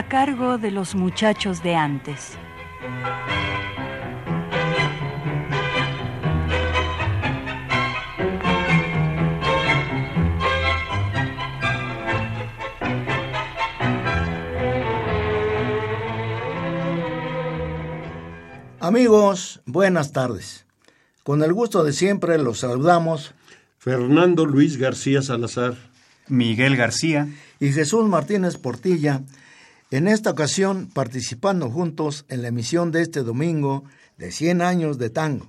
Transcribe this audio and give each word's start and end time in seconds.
A 0.00 0.08
cargo 0.08 0.56
de 0.56 0.70
los 0.70 0.94
muchachos 0.94 1.62
de 1.62 1.74
antes. 1.74 2.38
Amigos, 18.80 19.60
buenas 19.66 20.12
tardes. 20.12 20.64
Con 21.24 21.42
el 21.42 21.52
gusto 21.52 21.84
de 21.84 21.92
siempre 21.92 22.38
los 22.38 22.60
saludamos 22.60 23.34
Fernando 23.78 24.46
Luis 24.46 24.78
García 24.78 25.20
Salazar, 25.20 25.74
Miguel 26.26 26.78
García 26.78 27.28
y 27.60 27.72
Jesús 27.72 28.08
Martínez 28.08 28.56
Portilla 28.56 29.20
en 29.90 30.08
esta 30.08 30.30
ocasión 30.30 30.88
participando 30.92 31.70
juntos 31.70 32.24
en 32.28 32.42
la 32.42 32.48
emisión 32.48 32.92
de 32.92 33.02
este 33.02 33.22
domingo 33.22 33.84
de 34.18 34.30
100 34.30 34.62
años 34.62 34.98
de 34.98 35.10
tango, 35.10 35.46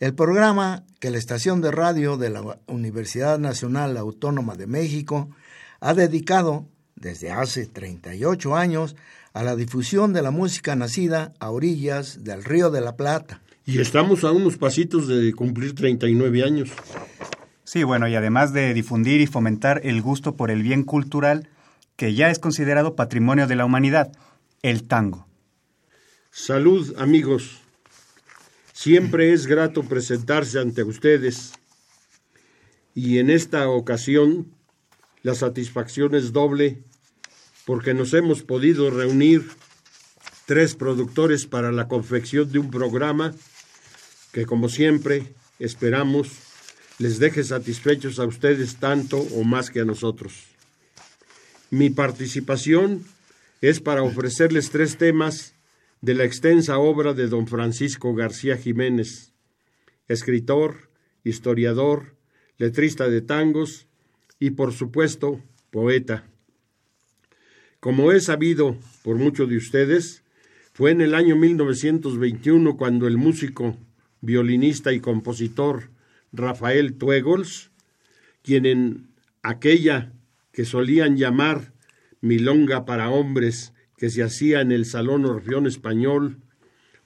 el 0.00 0.14
programa 0.14 0.84
que 1.00 1.10
la 1.10 1.18
estación 1.18 1.60
de 1.60 1.70
radio 1.70 2.16
de 2.16 2.30
la 2.30 2.58
Universidad 2.66 3.38
Nacional 3.38 3.96
Autónoma 3.96 4.54
de 4.54 4.66
México 4.66 5.28
ha 5.80 5.94
dedicado 5.94 6.66
desde 6.94 7.30
hace 7.30 7.66
38 7.66 8.56
años 8.56 8.96
a 9.32 9.42
la 9.42 9.56
difusión 9.56 10.12
de 10.12 10.22
la 10.22 10.30
música 10.30 10.76
nacida 10.76 11.32
a 11.40 11.50
orillas 11.50 12.22
del 12.22 12.44
Río 12.44 12.70
de 12.70 12.80
la 12.80 12.96
Plata. 12.96 13.42
Y 13.66 13.80
estamos 13.80 14.24
a 14.24 14.30
unos 14.30 14.56
pasitos 14.56 15.08
de 15.08 15.32
cumplir 15.32 15.74
39 15.74 16.44
años. 16.44 16.70
Sí, 17.64 17.82
bueno, 17.82 18.06
y 18.06 18.14
además 18.14 18.52
de 18.52 18.74
difundir 18.74 19.20
y 19.20 19.26
fomentar 19.26 19.80
el 19.84 20.02
gusto 20.02 20.36
por 20.36 20.50
el 20.50 20.62
bien 20.62 20.84
cultural, 20.84 21.48
que 21.96 22.14
ya 22.14 22.30
es 22.30 22.38
considerado 22.38 22.96
patrimonio 22.96 23.46
de 23.46 23.56
la 23.56 23.64
humanidad, 23.64 24.12
el 24.62 24.84
tango. 24.84 25.26
Salud, 26.30 26.94
amigos. 26.98 27.60
Siempre 28.72 29.32
es 29.32 29.46
grato 29.46 29.84
presentarse 29.84 30.58
ante 30.58 30.82
ustedes 30.82 31.52
y 32.94 33.18
en 33.18 33.30
esta 33.30 33.68
ocasión 33.68 34.52
la 35.22 35.34
satisfacción 35.34 36.14
es 36.14 36.32
doble 36.32 36.82
porque 37.64 37.94
nos 37.94 38.12
hemos 38.14 38.42
podido 38.42 38.90
reunir 38.90 39.48
tres 40.46 40.74
productores 40.74 41.46
para 41.46 41.72
la 41.72 41.88
confección 41.88 42.50
de 42.50 42.58
un 42.58 42.70
programa 42.70 43.34
que 44.32 44.44
como 44.44 44.68
siempre 44.68 45.34
esperamos 45.58 46.30
les 46.98 47.18
deje 47.18 47.42
satisfechos 47.42 48.18
a 48.18 48.26
ustedes 48.26 48.76
tanto 48.76 49.18
o 49.18 49.44
más 49.44 49.70
que 49.70 49.80
a 49.80 49.84
nosotros. 49.84 50.53
Mi 51.74 51.90
participación 51.90 53.02
es 53.60 53.80
para 53.80 54.04
ofrecerles 54.04 54.70
tres 54.70 54.96
temas 54.96 55.56
de 56.02 56.14
la 56.14 56.22
extensa 56.22 56.78
obra 56.78 57.14
de 57.14 57.26
don 57.26 57.48
Francisco 57.48 58.14
García 58.14 58.56
Jiménez, 58.56 59.32
escritor, 60.06 60.88
historiador, 61.24 62.14
letrista 62.58 63.08
de 63.08 63.22
tangos 63.22 63.88
y, 64.38 64.50
por 64.50 64.72
supuesto, 64.72 65.40
poeta. 65.72 66.28
Como 67.80 68.12
he 68.12 68.20
sabido 68.20 68.78
por 69.02 69.16
muchos 69.16 69.48
de 69.48 69.56
ustedes, 69.56 70.22
fue 70.74 70.92
en 70.92 71.00
el 71.00 71.12
año 71.12 71.34
1921 71.34 72.76
cuando 72.76 73.08
el 73.08 73.16
músico, 73.16 73.76
violinista 74.20 74.92
y 74.92 75.00
compositor 75.00 75.90
Rafael 76.32 76.94
Tuegols, 76.94 77.72
quien 78.44 78.64
en 78.64 79.08
aquella 79.42 80.12
que 80.54 80.64
solían 80.64 81.16
llamar 81.16 81.72
Milonga 82.20 82.86
para 82.86 83.10
hombres, 83.10 83.74
que 83.98 84.08
se 84.08 84.22
hacía 84.22 84.60
en 84.60 84.70
el 84.70 84.86
Salón 84.86 85.26
Orfeón 85.26 85.66
Español, 85.66 86.38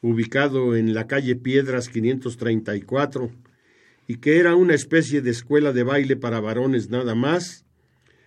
ubicado 0.02 0.76
en 0.76 0.94
la 0.94 1.06
calle 1.06 1.34
Piedras 1.34 1.88
534, 1.88 3.30
y 4.06 4.18
que 4.18 4.38
era 4.38 4.54
una 4.54 4.74
especie 4.74 5.22
de 5.22 5.30
escuela 5.30 5.72
de 5.72 5.82
baile 5.82 6.14
para 6.14 6.40
varones 6.40 6.90
nada 6.90 7.14
más, 7.14 7.64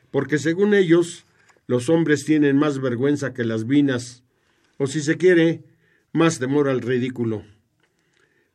porque 0.10 0.40
según 0.40 0.74
ellos, 0.74 1.26
los 1.68 1.88
hombres 1.88 2.26
tienen 2.26 2.58
más 2.58 2.82
vergüenza 2.82 3.34
que 3.34 3.46
las 3.46 3.68
vinas, 3.68 4.24
o 4.78 4.88
si 4.88 5.02
se 5.02 5.18
quiere, 5.18 5.64
más 6.14 6.40
temor 6.40 6.68
al 6.68 6.82
ridículo. 6.82 7.44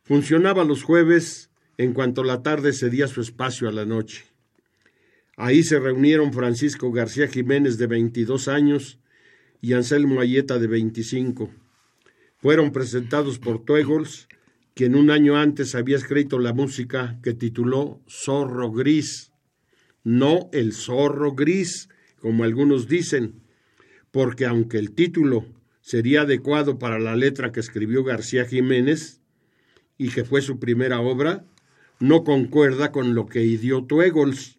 Funcionaba 0.03 0.65
los 0.65 0.83
jueves 0.83 1.49
en 1.79 1.93
cuanto 1.93 2.25
la 2.25 2.43
tarde 2.43 2.73
cedía 2.73 3.07
su 3.07 3.21
espacio 3.21 3.69
a 3.69 3.73
la 3.73 3.85
noche. 3.85 4.36
Ahí 5.39 5.63
se 5.63 5.79
reunieron 5.79 6.33
Francisco 6.33 6.91
García 6.91 7.29
Jiménez 7.29 7.77
de 7.77 7.87
22 7.87 8.49
años 8.49 8.99
y 9.61 9.75
Anselmo 9.75 10.21
Ayeta 10.21 10.59
de 10.59 10.67
25. 10.67 11.51
Fueron 12.39 12.73
presentados 12.73 13.39
por 13.39 13.63
Tuegols, 13.63 14.29
quien 14.73 14.95
un 14.95 15.11
año 15.11 15.37
antes 15.37 15.75
había 15.75 15.97
escrito 15.97 16.39
la 16.39 16.55
música 16.55 17.19
que 17.23 17.35
tituló 17.35 18.01
Zorro 18.09 18.73
Gris. 18.73 19.31
No 20.05 20.49
el 20.53 20.73
zorro 20.73 21.35
gris, 21.35 21.89
como 22.21 22.45
algunos 22.45 22.89
dicen, 22.89 23.43
porque 24.13 24.47
aunque 24.47 24.79
el 24.79 24.93
título 24.93 25.45
sería 25.83 26.23
adecuado 26.23 26.79
para 26.79 26.99
la 26.99 27.15
letra 27.15 27.53
que 27.53 27.61
escribió 27.61 28.05
García 28.05 28.47
Jiménez 28.47 29.21
y 29.99 30.09
que 30.11 30.25
fue 30.25 30.41
su 30.41 30.59
primera 30.59 31.01
obra, 31.01 31.45
no 31.99 32.25
concuerda 32.25 32.93
con 32.93 33.15
lo 33.15 33.27
que 33.27 33.43
idió 33.45 33.85
Tuegols 33.85 34.56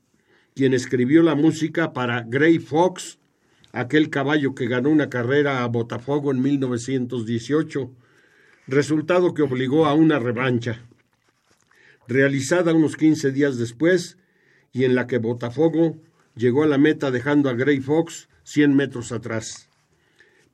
quien 0.58 0.74
escribió 0.74 1.22
la 1.22 1.36
música 1.36 1.94
para 1.94 2.24
Gray 2.24 2.58
Fox, 2.58 3.20
aquel 3.74 4.10
caballo 4.10 4.56
que 4.56 4.66
ganó 4.66 4.90
una 4.90 5.08
carrera 5.08 5.64
a 5.64 5.68
Botafogo 5.68 6.32
en 6.32 6.42
1918, 6.42 7.92
resultado 8.66 9.36
que 9.36 9.44
obligó 9.44 9.86
a 9.86 9.94
una 9.94 10.18
revancha, 10.18 10.84
realizada 12.08 12.74
unos 12.74 12.96
15 12.96 13.32
días 13.34 13.60
después 13.60 14.18
y 14.74 14.86
en 14.86 14.96
la 14.96 15.06
que 15.06 15.20
Botafogo 15.20 16.02
llegó 16.36 16.64
a 16.64 16.68
la 16.68 16.80
meta 16.80 17.12
dejando 17.12 17.52
a 17.52 17.54
Gray 17.54 17.80
Fox 17.80 18.28
100 18.42 18.76
metros 18.76 19.12
atrás. 19.12 19.70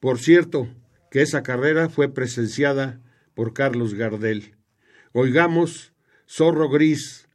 Por 0.01 0.19
cierto, 0.19 0.67
que 1.11 1.21
esa 1.21 1.43
carrera 1.43 1.87
fue 1.87 2.13
presenciada 2.13 2.99
por 3.35 3.53
Carlos 3.53 3.93
Gardel. 3.93 4.55
Oigamos 5.13 5.93
Zorro 6.27 6.67
Gris 6.67 7.29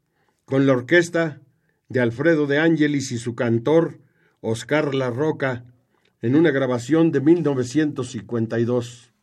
con 0.44 0.66
la 0.66 0.74
orquesta 0.74 1.40
de 1.88 2.00
Alfredo 2.00 2.46
de 2.46 2.58
Ángelis 2.58 3.12
y 3.12 3.18
su 3.18 3.34
cantor 3.34 4.00
Oscar 4.40 4.94
La 4.94 5.08
Roca 5.10 5.64
en 6.20 6.36
una 6.36 6.50
grabación 6.50 7.12
de 7.12 7.20
1952. 7.20 9.14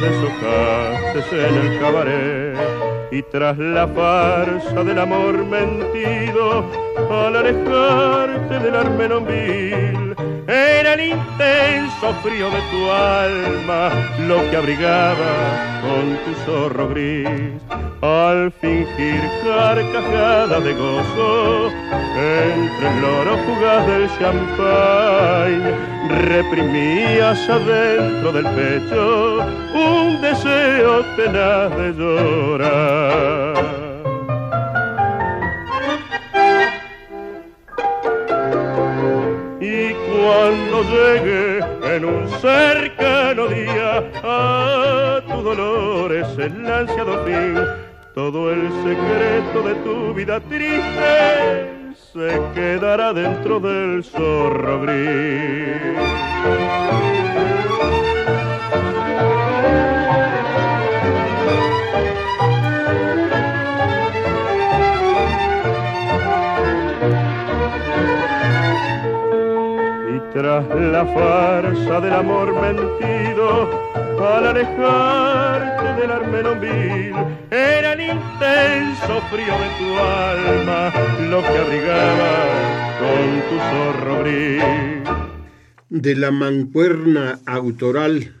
Deshojaste 0.00 1.48
en 1.48 1.54
el 1.54 1.80
cabaret. 1.80 2.56
Y 3.10 3.22
tras 3.22 3.56
la 3.58 3.86
farsa 3.88 4.82
del 4.84 4.98
amor 4.98 5.44
mentido, 5.44 6.64
al 7.10 7.36
alejarte 7.36 8.58
del 8.58 8.74
armenonville, 8.74 10.14
era 10.48 10.94
el 10.94 11.00
intenso 11.00 12.14
frío 12.22 12.50
de 12.50 12.60
tu 12.70 12.90
alma 12.90 13.90
lo 14.28 14.48
que 14.48 14.56
abrigaba 14.56 15.80
con 15.82 16.16
tu 16.24 16.34
zorro 16.44 16.88
gris. 16.88 17.28
Al 18.02 18.52
fingir 18.60 19.20
carcajada 19.44 20.60
de 20.60 20.74
gozo, 20.74 21.70
entre 22.16 22.98
el 22.98 23.04
oro 23.04 23.36
fugaz 23.38 23.86
del 23.86 24.08
champagne, 24.18 25.74
reprimías 26.28 27.48
adentro 27.48 28.32
del 28.32 28.46
pecho 28.46 29.44
un 29.74 30.20
deseo 30.20 31.04
tenaz 31.16 31.76
de 31.76 31.92
llorar. 31.92 33.85
Cuando 40.26 40.82
llegue 40.82 41.60
en 41.94 42.04
un 42.04 42.28
cercano 42.40 43.46
día 43.46 44.10
a 44.24 45.22
tu 45.24 45.40
dolor 45.40 46.12
es 46.12 46.36
el 46.38 46.66
ansiado 46.66 47.24
fin, 47.24 47.54
todo 48.12 48.50
el 48.50 48.68
secreto 48.82 49.62
de 49.62 49.74
tu 49.84 50.14
vida 50.14 50.40
triste 50.40 51.94
se 52.12 52.40
quedará 52.54 53.12
dentro 53.12 53.60
del 53.60 54.02
zorro 54.02 54.80
gris. 54.80 56.06
La 70.42 71.06
farsa 71.14 72.00
del 72.00 72.12
amor 72.12 72.52
mentido, 72.60 73.70
al 74.20 74.46
alejarte 74.48 76.00
del 76.00 76.10
armenonville, 76.10 77.14
era 77.50 77.94
el 77.94 78.00
intenso 78.00 79.20
frío 79.30 79.54
de 79.58 79.68
tu 79.78 79.98
alma 79.98 80.92
lo 81.30 81.40
que 81.40 81.58
abrigaba 81.58 82.96
con 82.98 83.40
tu 83.48 83.56
zorro 83.70 84.24
gris. 84.24 84.62
De 85.88 86.16
la 86.16 86.30
mancuerna 86.30 87.40
autoral 87.46 88.34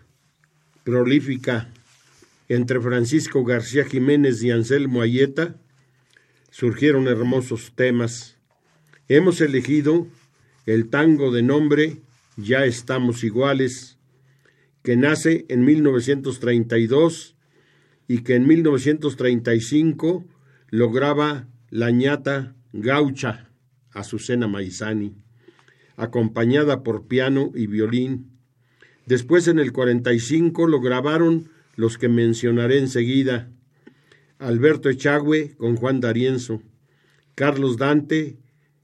prolífica 0.84 1.68
entre 2.48 2.80
Francisco 2.80 3.44
García 3.44 3.84
Jiménez 3.84 4.42
y 4.42 4.50
Anselmo 4.50 5.00
Ayeta 5.00 5.54
surgieron 6.50 7.08
hermosos 7.08 7.72
temas. 7.74 8.36
Hemos 9.08 9.40
elegido 9.40 10.06
el 10.66 10.88
tango 10.88 11.30
de 11.30 11.42
nombre 11.42 12.02
Ya 12.36 12.64
estamos 12.66 13.24
iguales, 13.24 13.98
que 14.82 14.96
nace 14.96 15.46
en 15.48 15.64
1932 15.64 17.36
y 18.08 18.18
que 18.18 18.34
en 18.34 18.46
1935 18.46 20.24
lograba 20.70 21.48
la 21.70 21.90
ñata 21.90 22.54
gaucha 22.72 23.48
Azucena 23.92 24.48
Maizani, 24.48 25.16
acompañada 25.96 26.82
por 26.82 27.06
piano 27.06 27.52
y 27.54 27.68
violín. 27.68 28.32
Después 29.06 29.48
en 29.48 29.58
el 29.58 29.72
45 29.72 30.66
lo 30.66 30.80
grabaron 30.80 31.48
los 31.76 31.96
que 31.96 32.08
mencionaré 32.08 32.78
enseguida, 32.78 33.50
Alberto 34.38 34.90
Echagüe 34.90 35.54
con 35.56 35.76
Juan 35.76 36.00
D'Arienzo, 36.00 36.60
Carlos 37.34 37.78
Dante 37.78 38.36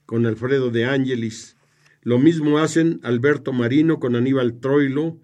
con 0.07 0.25
Alfredo 0.25 0.71
de 0.71 0.87
Ángelis, 0.87 1.57
lo 2.03 2.19
mismo 2.19 2.59
hacen 2.59 2.99
Alberto 3.05 3.53
Marino 3.53 4.01
con 4.01 4.17
Aníbal 4.17 4.59
Troilo, 4.59 5.19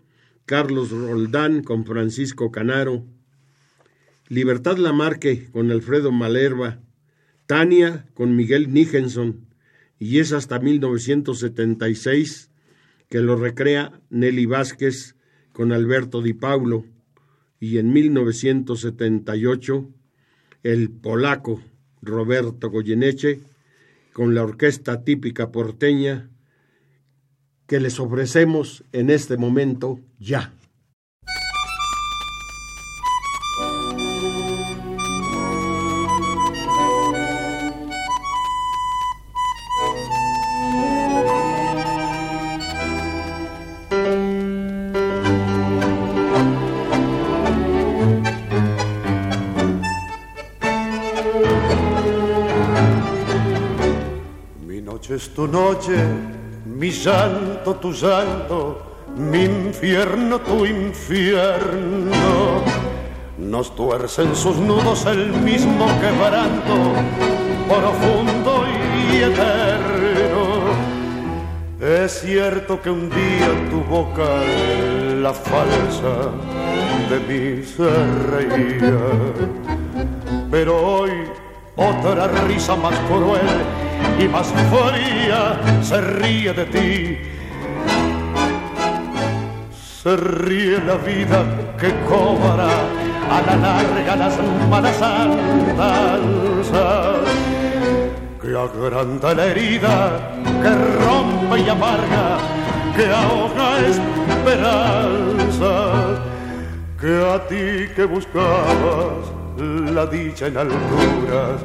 Carlos 0.46 0.90
Roldán 0.90 1.64
con 1.64 1.84
Francisco 1.84 2.52
Canaro, 2.52 3.04
Libertad 4.28 4.76
Lamarque 4.76 5.50
con 5.50 5.72
Alfredo 5.72 6.12
Malerva, 6.12 6.78
Tania 7.46 8.06
con 8.14 8.36
Miguel 8.36 8.72
Nijenson, 8.72 9.48
y 9.98 10.20
es 10.20 10.32
hasta 10.32 10.60
1976 10.60 12.50
que 13.08 13.20
lo 13.20 13.34
recrea 13.34 14.00
Nelly 14.10 14.46
Vázquez 14.46 15.16
con 15.52 15.72
Alberto 15.72 16.22
Di 16.22 16.34
Paulo, 16.34 16.84
y 17.58 17.78
en 17.78 17.92
1978 17.92 19.90
el 20.62 20.90
polaco 20.90 21.60
Roberto 22.02 22.70
Goyeneche 22.70 23.40
con 24.12 24.36
la 24.36 24.44
orquesta 24.44 25.02
típica 25.02 25.50
porteña 25.50 26.30
que 27.68 27.78
les 27.78 28.00
ofrecemos 28.00 28.82
en 28.92 29.10
este 29.10 29.36
momento 29.36 30.00
ya. 30.18 30.52
Es 55.18 55.30
tu 55.30 55.48
noche 55.48 55.96
mi 56.78 56.92
santo 56.92 57.74
tu 57.74 57.92
santo, 57.92 58.80
mi 59.16 59.44
infierno 59.46 60.38
tu 60.38 60.64
infierno. 60.64 62.62
Nos 63.36 63.74
tuercen 63.74 64.36
sus 64.36 64.56
nudos 64.58 65.04
el 65.06 65.32
mismo 65.32 65.86
quebranto, 66.00 66.76
profundo 67.66 68.64
y 69.10 69.16
eterno. 69.16 70.44
Es 71.80 72.20
cierto 72.20 72.80
que 72.80 72.90
un 72.90 73.10
día 73.10 73.50
tu 73.70 73.80
boca, 73.80 74.28
la 75.20 75.32
falsa, 75.32 76.30
de 77.10 77.18
mí 77.26 77.64
se 77.64 77.90
reía, 78.30 79.00
pero 80.48 80.76
hoy 80.76 81.10
otra 81.78 82.26
risa 82.46 82.74
más 82.76 82.94
cruel 83.08 83.62
y 84.18 84.28
más 84.28 84.48
fría 84.48 85.60
se 85.80 86.00
ríe 86.00 86.52
de 86.52 86.66
ti. 86.66 87.18
Se 90.02 90.16
ríe 90.16 90.80
la 90.84 90.96
vida 90.96 91.44
que 91.78 91.94
cobra 92.08 92.68
a 93.30 93.42
la 93.46 93.56
larga 93.56 94.16
las 94.16 94.36
malas 94.68 95.00
andanzas, 95.00 96.48
que 98.42 98.48
agranda 98.56 99.34
la 99.34 99.46
herida, 99.46 100.20
que 100.62 100.70
rompe 101.04 101.60
y 101.60 101.68
amarga, 101.68 102.38
que 102.96 103.06
ahoga 103.06 103.78
esperanzas, 104.36 106.18
que 107.00 107.30
a 107.30 107.46
ti 107.46 107.88
que 107.94 108.04
buscabas 108.04 109.37
la 109.58 110.06
dicha 110.06 110.46
en 110.46 110.56
alturas 110.56 111.62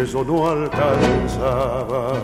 eso 0.00 0.24
no 0.24 0.48
alcanzaba. 0.48 2.14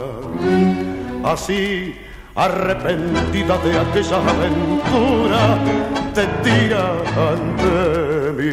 Así, 1.25 1.95
arrepentida 2.35 3.59
de 3.59 3.79
aquella 3.79 4.17
aventura, 4.17 5.59
te 6.15 6.27
tira 6.43 6.93
ante 7.31 8.33
mí. 8.37 8.53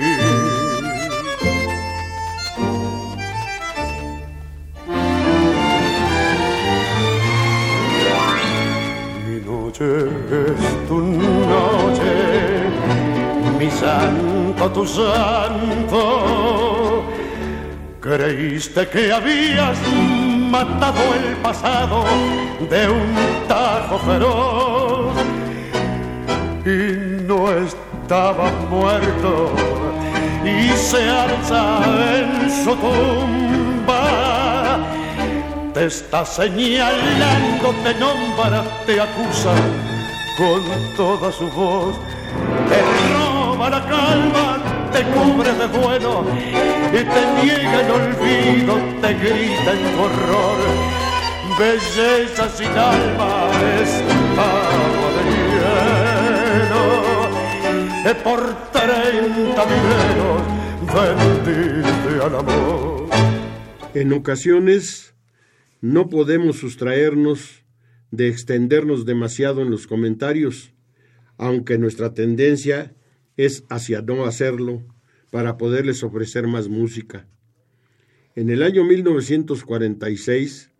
Es 9.77 10.71
santo, 13.75 14.69
tu 14.71 14.85
santo. 14.85 16.01
Creíste 17.99 18.87
que 18.87 19.11
habías 19.11 19.77
matado 20.49 21.01
el 21.19 21.35
pasado 21.37 22.03
de 22.69 22.89
un 22.89 23.15
tajo 23.47 23.97
feroz 23.99 25.13
y 26.65 27.23
no 27.23 27.51
estaba 27.51 28.51
muerto. 28.69 29.51
Y 30.43 30.69
se 30.77 31.09
alza 31.09 31.79
en 32.17 32.29
su 32.63 32.75
tumba. 32.75 34.03
Te 35.73 35.85
está 35.85 36.25
señalando, 36.25 37.73
te 37.83 37.93
nombra, 37.95 38.63
te 38.85 39.01
acusa 39.01 39.53
con 40.37 40.61
toda 40.95 41.31
su 41.31 41.47
voz, 41.49 41.95
calma, 42.69 43.34
te 44.95 45.03
cubre 45.03 45.51
de 45.51 45.67
bueno 45.77 46.25
y 46.93 47.03
te 47.03 47.21
niega 47.43 47.81
el 47.81 47.91
olvido, 47.91 48.73
te 49.01 49.13
grita 49.13 49.71
en 49.73 49.99
horror. 49.99 50.59
Belleza 51.59 52.49
sin 52.49 52.67
alma 52.67 53.49
es 53.81 53.91
agua 54.37 55.09
de 55.15 55.23
hielo, 56.61 56.83
por 58.23 58.41
treinta 58.71 59.65
mileros 59.65 60.43
vendiste 60.93 62.11
al 62.23 62.35
amor. 62.35 63.09
En 63.93 64.13
ocasiones 64.13 65.13
no 65.81 66.09
podemos 66.09 66.59
sustraernos 66.59 67.65
de 68.11 68.29
extendernos 68.29 69.05
demasiado 69.05 69.61
en 69.61 69.71
los 69.71 69.87
comentarios, 69.87 70.71
aunque 71.37 71.77
nuestra 71.77 72.13
tendencia 72.13 72.93
es 73.37 73.63
hacia 73.69 74.01
no 74.01 74.25
hacerlo 74.25 74.83
para 75.31 75.57
poderles 75.57 76.03
ofrecer 76.03 76.47
más 76.47 76.67
música. 76.67 77.27
En 78.35 78.49
el 78.49 78.63
año 78.63 78.83
1946, 78.83 80.71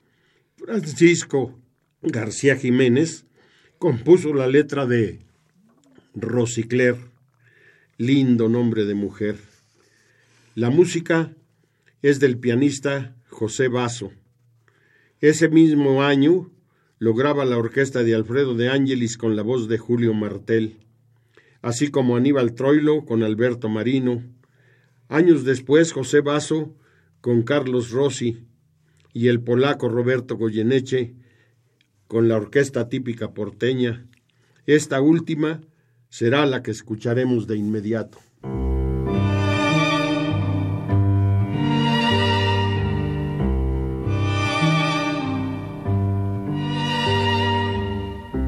Francisco 0.56 1.60
García 2.02 2.56
Jiménez 2.56 3.26
compuso 3.80 4.34
la 4.34 4.48
letra 4.48 4.86
de 4.86 5.20
Rosicler, 6.14 6.96
lindo 7.98 8.50
nombre 8.50 8.86
de 8.86 8.94
mujer. 8.94 9.38
La 10.54 10.70
música 10.70 11.34
es 12.02 12.20
del 12.20 12.38
pianista 12.38 13.16
José 13.30 13.68
Basso. 13.68 14.12
Ese 15.20 15.50
mismo 15.50 16.04
año 16.04 16.52
lograba 17.00 17.46
la 17.46 17.58
orquesta 17.58 18.04
de 18.04 18.16
Alfredo 18.16 18.56
de 18.56 18.70
Ángelis 18.70 19.18
con 19.18 19.36
la 19.36 19.42
voz 19.42 19.68
de 19.68 19.78
Julio 19.78 20.14
Martel, 20.14 20.85
así 21.66 21.90
como 21.90 22.16
Aníbal 22.16 22.54
Troilo 22.54 23.06
con 23.06 23.24
Alberto 23.24 23.70
Marino. 23.70 24.22
Años 25.10 25.44
después, 25.46 25.94
José 25.94 26.22
Basso 26.22 26.76
con 27.22 27.42
Carlos 27.42 27.90
Rossi 27.90 28.46
y 29.14 29.30
el 29.30 29.42
polaco 29.42 29.90
Roberto 29.90 30.38
Goyeneche 30.38 31.16
con 32.08 32.28
la 32.28 32.36
orquesta 32.38 32.88
típica 32.88 33.34
porteña. 33.34 34.06
Esta 34.68 35.02
última 35.02 35.62
será 36.08 36.46
la 36.46 36.62
que 36.62 36.70
escucharemos 36.70 37.48
de 37.48 37.58
inmediato. 37.58 38.20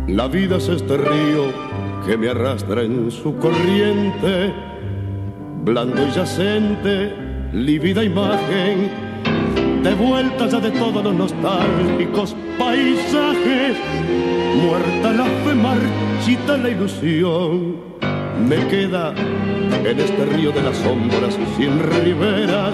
La 0.07 0.27
vida 0.27 0.57
es 0.57 0.69
este 0.69 0.97
río 0.97 1.66
que 2.08 2.16
me 2.16 2.30
arrastra 2.30 2.84
en 2.84 3.12
su 3.12 3.36
corriente, 3.36 4.54
blando 5.66 6.08
y 6.08 6.12
yacente, 6.12 7.14
lívida 7.52 8.02
imagen, 8.02 8.90
de 9.84 9.94
vuelta 9.94 10.48
ya 10.48 10.62
de 10.62 10.72
todos 10.72 11.04
los 11.04 11.14
nostálgicos 11.14 12.34
paisajes, 12.58 13.76
muerta 14.56 15.12
la 15.12 15.26
fe, 15.26 15.54
marchita 15.54 16.58
la 16.58 16.70
ilusión, 16.70 17.76
me 18.48 18.56
queda 18.68 19.14
en 19.84 20.00
este 20.00 20.26
río 20.28 20.54
de 20.54 20.62
las 20.62 20.78
sombras 20.78 21.38
sin 21.58 21.78
riberas, 21.78 22.74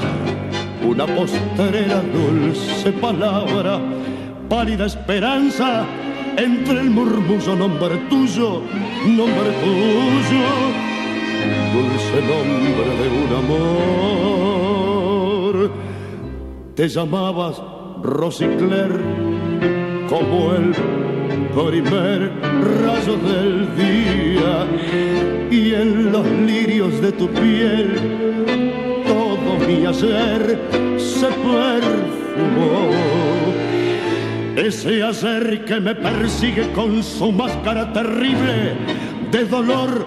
una 0.87 1.07
postrera 1.07 2.03
dulce 2.13 2.91
palabra, 2.91 3.79
pálida 4.47 4.85
esperanza, 4.85 5.87
entre 6.37 6.79
el 6.79 6.89
murmullo 6.89 7.55
nombre 7.55 7.97
tuyo, 8.09 8.61
nombre 9.05 9.51
tuyo, 9.63 10.45
dulce 11.73 12.21
nombre 12.31 12.89
de 12.99 13.07
un 13.21 13.29
amor. 15.43 15.71
Te 16.75 16.87
llamabas 16.87 17.61
Rosicler 18.01 18.91
como 20.09 20.53
el 20.55 20.73
primer 21.53 22.31
rayo 22.83 23.15
del 23.17 23.75
día. 23.75 24.67
Y 25.51 25.73
en 25.75 26.11
los 26.11 26.25
lirios 26.25 26.99
de 26.99 27.11
tu 27.11 27.27
piel 27.27 27.95
todo 29.05 29.59
mi 29.67 29.85
ayer 29.85 30.59
se 30.97 31.27
perfumó 31.27 32.89
ese 34.55 35.03
hacer 35.03 35.65
que 35.65 35.79
me 35.79 35.95
persigue 35.95 36.71
con 36.73 37.01
su 37.03 37.31
máscara 37.31 37.91
terrible 37.91 38.75
de 39.31 39.45
dolor 39.45 40.05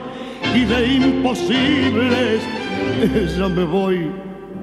y 0.54 0.64
de 0.64 0.94
imposibles. 0.94 2.42
Ya 3.36 3.48
me 3.48 3.64
voy, 3.64 4.10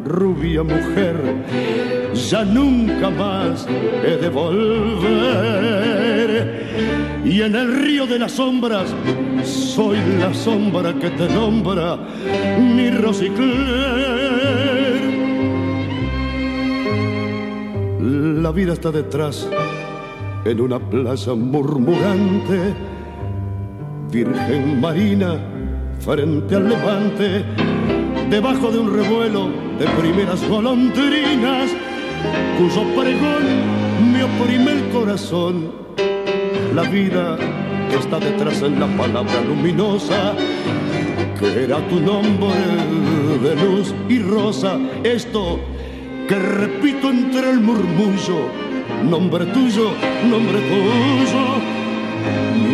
rubia 0.05 0.63
mujer, 0.63 1.15
ya 2.13 2.43
nunca 2.43 3.11
más 3.11 3.67
he 4.03 4.17
de 4.17 4.29
volver. 4.29 5.03
Y 7.25 7.41
en 7.41 7.55
el 7.55 7.83
río 7.83 8.07
de 8.07 8.19
las 8.19 8.31
sombras 8.33 8.93
soy 9.43 9.97
la 10.19 10.33
sombra 10.33 10.93
que 10.93 11.09
te 11.11 11.29
nombra 11.29 11.97
mi 12.59 12.89
Rosicler. 12.89 14.42
La 18.23 18.53
vida 18.53 18.71
está 18.71 18.89
detrás 18.89 19.49
en 20.45 20.61
una 20.61 20.79
plaza 20.79 21.33
murmurante, 21.33 22.73
Virgen 24.09 24.79
Marina 24.79 25.37
frente 25.99 26.55
al 26.55 26.69
levante, 26.69 27.43
debajo 28.29 28.71
de 28.71 28.79
un 28.79 28.93
revuelo 28.93 29.49
de 29.77 29.85
primeras 29.99 30.41
golondrinas, 30.47 31.69
cuyo 32.57 32.83
pregón 32.95 34.13
me 34.13 34.23
oprime 34.23 34.71
el 34.71 34.89
corazón. 34.93 35.73
La 36.73 36.83
vida 36.83 37.37
está 37.91 38.19
detrás 38.19 38.61
en 38.61 38.79
la 38.79 38.87
palabra 38.95 39.41
luminosa, 39.41 40.33
que 41.37 41.65
era 41.65 41.85
tu 41.89 41.99
nombre 41.99 42.55
de 43.43 43.55
luz 43.57 43.93
y 44.07 44.19
rosa. 44.19 44.79
Esto 45.03 45.59
que 46.27 46.39
repito 46.39 47.09
entre 47.09 47.49
el 47.51 47.59
murmullo 47.59 48.63
nombre 49.09 49.45
tuyo, 49.47 49.91
nombre 50.29 50.59
tuyo, 50.59 51.43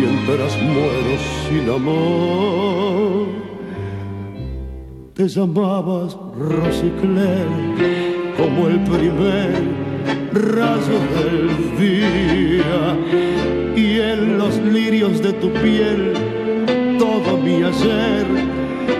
mientras 0.00 0.62
muero 0.62 1.14
sin 1.48 1.68
amor. 1.68 3.26
Te 5.14 5.28
llamabas 5.28 6.16
Rosicler 6.38 7.46
como 8.36 8.68
el 8.68 8.80
primer 8.84 9.50
rayo 10.32 10.98
del 11.16 11.78
día 11.78 12.96
y 13.76 14.00
en 14.00 14.38
los 14.38 14.56
lirios 14.58 15.20
de 15.20 15.32
tu 15.34 15.52
piel 15.52 16.14
todo 16.98 17.36
mi 17.38 17.62
ayer 17.62 18.26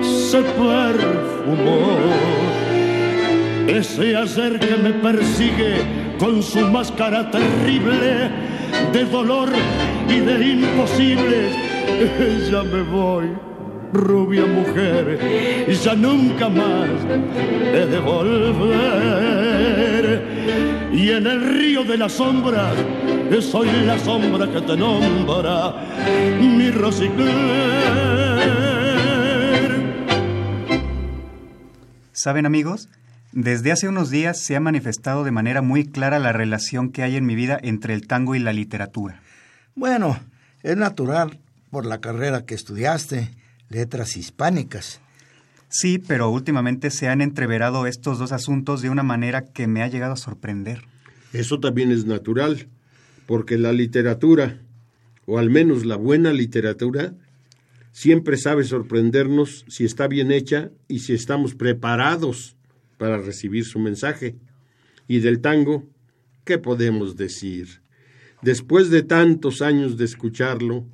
se 0.03 0.43
perfumó. 0.43 2.40
Ese 3.71 4.17
ayer 4.17 4.59
que 4.59 4.77
me 4.77 4.93
persigue 4.95 6.17
con 6.19 6.43
su 6.43 6.59
máscara 6.67 7.31
terrible 7.31 8.29
de 8.93 9.05
dolor 9.05 9.49
y 10.09 10.19
de 10.19 10.49
imposibles. 10.49 11.57
Ya 12.51 12.63
me 12.63 12.83
voy, 12.83 13.27
rubia 13.93 14.47
mujer, 14.47 15.67
y 15.69 15.73
ya 15.75 15.95
nunca 15.95 16.49
más 16.49 16.89
he 17.75 17.87
de 17.87 17.99
volver. 17.99 18.61
Y 20.93 21.11
en 21.11 21.27
el 21.27 21.41
río 21.59 21.85
de 21.85 21.99
las 21.99 22.13
sombras 22.13 22.75
soy 23.41 23.69
la 23.87 23.99
sombra 23.99 24.51
que 24.51 24.61
te 24.61 24.77
nombra 24.77 25.75
mi 26.41 26.71
Rosicler. 26.71 27.31
¿Saben 32.13 32.47
amigos? 32.47 32.89
Desde 33.33 33.71
hace 33.71 33.87
unos 33.87 34.11
días 34.11 34.41
se 34.41 34.57
ha 34.57 34.61
manifestado 34.61 35.23
de 35.23 35.31
manera 35.31 35.63
muy 35.63 35.87
clara 35.87 36.19
la 36.19 36.33
relación 36.33 36.91
que 36.91 37.05
hay 37.05 37.15
en 37.15 37.27
mi 37.27 37.37
vida 37.37 37.61
entre 37.63 37.95
el 37.95 38.09
tango 38.09 38.35
y 38.35 38.41
la 38.41 38.53
literatura. 38.53 39.23
Bueno, 39.77 40.19
es 40.65 40.77
natural 40.77 41.39
por 41.71 41.87
la 41.87 42.01
carrera 42.01 42.45
que 42.45 42.57
estudiaste, 42.57 43.31
letras 43.69 44.17
hispánicas. 44.17 45.01
Sí, 45.69 45.99
pero 45.99 46.29
últimamente 46.29 46.91
se 46.91 47.09
han 47.09 47.21
entreverado 47.21 47.87
estos 47.87 48.19
dos 48.19 48.33
asuntos 48.33 48.83
de 48.83 48.91
una 48.91 49.05
manera 49.05 49.45
que 49.45 49.69
me 49.69 49.85
ha 49.85 49.89
llegado 49.89 50.15
a 50.15 50.17
sorprender. 50.17 50.83
Eso 51.33 51.61
también 51.61 51.93
es 51.93 52.07
natural, 52.07 52.67
porque 53.27 53.59
la 53.59 53.73
literatura, 53.73 54.59
o 55.27 55.39
al 55.39 55.51
menos 55.51 55.87
la 55.87 55.95
buena 55.95 56.33
literatura, 56.33 57.15
siempre 57.93 58.37
sabe 58.37 58.65
sorprendernos 58.65 59.65
si 59.69 59.85
está 59.85 60.09
bien 60.09 60.33
hecha 60.33 60.71
y 60.89 60.99
si 60.99 61.13
estamos 61.13 61.55
preparados 61.55 62.57
para 63.01 63.17
recibir 63.17 63.65
su 63.65 63.79
mensaje. 63.79 64.37
Y 65.09 65.21
del 65.21 65.41
tango, 65.41 65.89
¿qué 66.45 66.59
podemos 66.59 67.17
decir? 67.17 67.81
Después 68.43 68.91
de 68.91 69.03
tantos 69.03 69.63
años 69.63 69.97
de 69.97 70.05
escucharlo, 70.05 70.85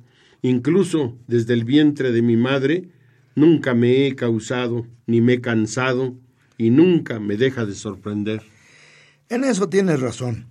incluso 0.41 1.17
desde 1.27 1.53
el 1.53 1.65
vientre 1.65 2.13
de 2.13 2.21
mi 2.21 2.37
madre, 2.37 2.87
nunca 3.35 3.73
me 3.73 4.07
he 4.07 4.15
causado 4.15 4.87
ni 5.05 5.19
me 5.19 5.33
he 5.33 5.41
cansado 5.41 6.15
y 6.57 6.69
nunca 6.69 7.19
me 7.19 7.35
deja 7.35 7.65
de 7.65 7.75
sorprender. 7.75 8.41
En 9.27 9.43
eso 9.43 9.67
tienes 9.67 9.99
razón. 9.99 10.47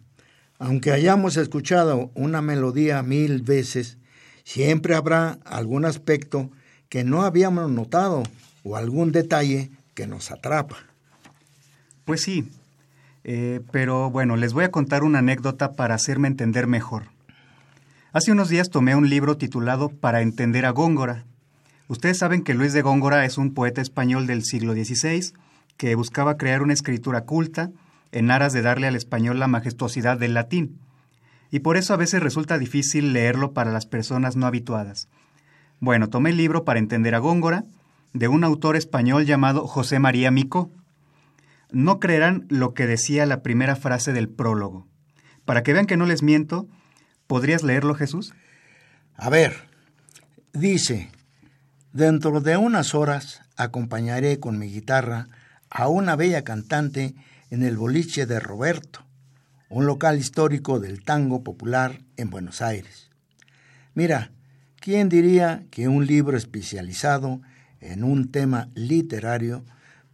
Aunque 0.58 0.92
hayamos 0.92 1.38
escuchado 1.38 2.10
una 2.14 2.42
melodía 2.42 3.02
mil 3.02 3.40
veces, 3.40 3.96
siempre 4.44 4.94
habrá 4.94 5.38
algún 5.46 5.86
aspecto 5.86 6.50
que 6.90 7.02
no 7.02 7.22
habíamos 7.22 7.70
notado 7.70 8.24
o 8.62 8.76
algún 8.76 9.10
detalle 9.10 9.70
que 9.94 10.06
nos 10.06 10.30
atrapa. 10.30 10.95
Pues 12.06 12.22
sí, 12.22 12.48
eh, 13.24 13.60
pero 13.72 14.10
bueno, 14.10 14.36
les 14.36 14.52
voy 14.52 14.62
a 14.62 14.70
contar 14.70 15.02
una 15.02 15.18
anécdota 15.18 15.72
para 15.72 15.96
hacerme 15.96 16.28
entender 16.28 16.68
mejor. 16.68 17.08
Hace 18.12 18.30
unos 18.30 18.48
días 18.48 18.70
tomé 18.70 18.94
un 18.94 19.10
libro 19.10 19.36
titulado 19.36 19.88
Para 19.88 20.22
entender 20.22 20.66
a 20.66 20.70
Góngora. 20.70 21.24
Ustedes 21.88 22.18
saben 22.18 22.44
que 22.44 22.54
Luis 22.54 22.72
de 22.72 22.82
Góngora 22.82 23.24
es 23.24 23.38
un 23.38 23.54
poeta 23.54 23.82
español 23.82 24.28
del 24.28 24.44
siglo 24.44 24.72
XVI 24.72 25.32
que 25.76 25.96
buscaba 25.96 26.36
crear 26.36 26.62
una 26.62 26.74
escritura 26.74 27.22
culta 27.22 27.70
en 28.12 28.30
aras 28.30 28.52
de 28.52 28.62
darle 28.62 28.86
al 28.86 28.94
español 28.94 29.40
la 29.40 29.48
majestuosidad 29.48 30.16
del 30.16 30.34
latín. 30.34 30.78
Y 31.50 31.58
por 31.58 31.76
eso 31.76 31.92
a 31.92 31.96
veces 31.96 32.22
resulta 32.22 32.56
difícil 32.56 33.12
leerlo 33.12 33.50
para 33.52 33.72
las 33.72 33.84
personas 33.84 34.36
no 34.36 34.46
habituadas. 34.46 35.08
Bueno, 35.80 36.08
tomé 36.08 36.30
el 36.30 36.36
libro 36.36 36.64
para 36.64 36.78
entender 36.78 37.16
a 37.16 37.18
Góngora, 37.18 37.64
de 38.12 38.28
un 38.28 38.44
autor 38.44 38.76
español 38.76 39.26
llamado 39.26 39.66
José 39.66 39.98
María 39.98 40.30
Mico. 40.30 40.70
No 41.76 42.00
creerán 42.00 42.46
lo 42.48 42.72
que 42.72 42.86
decía 42.86 43.26
la 43.26 43.42
primera 43.42 43.76
frase 43.76 44.14
del 44.14 44.30
prólogo. 44.30 44.88
Para 45.44 45.62
que 45.62 45.74
vean 45.74 45.84
que 45.84 45.98
no 45.98 46.06
les 46.06 46.22
miento, 46.22 46.66
¿podrías 47.26 47.62
leerlo, 47.62 47.94
Jesús? 47.94 48.32
A 49.14 49.28
ver, 49.28 49.68
dice, 50.54 51.10
dentro 51.92 52.40
de 52.40 52.56
unas 52.56 52.94
horas 52.94 53.42
acompañaré 53.58 54.40
con 54.40 54.58
mi 54.58 54.68
guitarra 54.68 55.28
a 55.68 55.88
una 55.88 56.16
bella 56.16 56.44
cantante 56.44 57.14
en 57.50 57.62
el 57.62 57.76
boliche 57.76 58.24
de 58.24 58.40
Roberto, 58.40 59.04
un 59.68 59.84
local 59.84 60.16
histórico 60.16 60.80
del 60.80 61.04
tango 61.04 61.44
popular 61.44 62.00
en 62.16 62.30
Buenos 62.30 62.62
Aires. 62.62 63.10
Mira, 63.92 64.30
¿quién 64.80 65.10
diría 65.10 65.66
que 65.70 65.88
un 65.88 66.06
libro 66.06 66.38
especializado 66.38 67.42
en 67.80 68.02
un 68.02 68.30
tema 68.30 68.70
literario 68.74 69.62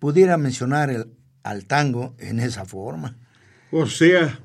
pudiera 0.01 0.37
mencionar 0.37 0.91
el, 0.91 1.07
al 1.43 1.65
tango 1.65 2.15
en 2.19 2.41
esa 2.41 2.65
forma? 2.65 3.17
O 3.71 3.87
sea, 3.87 4.41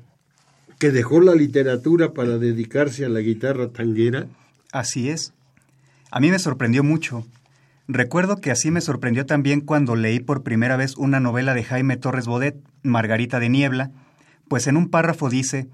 que 0.78 0.90
dejó 0.90 1.20
la 1.20 1.34
literatura 1.34 2.12
para 2.12 2.38
dedicarse 2.38 3.04
a 3.04 3.08
la 3.08 3.20
guitarra 3.20 3.68
tanguera. 3.68 4.26
Así 4.72 5.10
es. 5.10 5.32
A 6.10 6.20
mí 6.20 6.30
me 6.30 6.38
sorprendió 6.38 6.84
mucho. 6.84 7.26
Recuerdo 7.88 8.36
que 8.40 8.50
así 8.50 8.70
me 8.70 8.80
sorprendió 8.80 9.26
también 9.26 9.60
cuando 9.60 9.96
leí 9.96 10.20
por 10.20 10.42
primera 10.42 10.76
vez 10.76 10.96
una 10.96 11.20
novela 11.20 11.54
de 11.54 11.64
Jaime 11.64 11.96
Torres 11.96 12.26
Bodet, 12.26 12.56
Margarita 12.82 13.40
de 13.40 13.48
Niebla, 13.48 13.90
pues 14.46 14.66
en 14.66 14.76
un 14.76 14.88
párrafo 14.88 15.30
dice, 15.30 15.68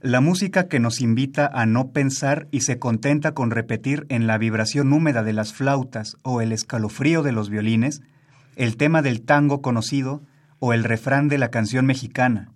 la 0.00 0.20
música 0.20 0.66
que 0.66 0.80
nos 0.80 1.00
invita 1.00 1.48
a 1.52 1.66
no 1.66 1.90
pensar 1.90 2.48
y 2.50 2.62
se 2.62 2.78
contenta 2.78 3.34
con 3.34 3.50
repetir 3.50 4.06
en 4.08 4.26
la 4.26 4.38
vibración 4.38 4.92
húmeda 4.92 5.22
de 5.22 5.32
las 5.32 5.52
flautas 5.52 6.16
o 6.22 6.40
el 6.40 6.52
escalofrío 6.52 7.22
de 7.22 7.32
los 7.32 7.50
violines, 7.50 8.02
el 8.56 8.76
tema 8.76 9.02
del 9.02 9.22
tango 9.22 9.62
conocido 9.62 10.22
o 10.64 10.72
el 10.72 10.84
refrán 10.84 11.26
de 11.26 11.38
la 11.38 11.50
canción 11.50 11.86
mexicana. 11.86 12.52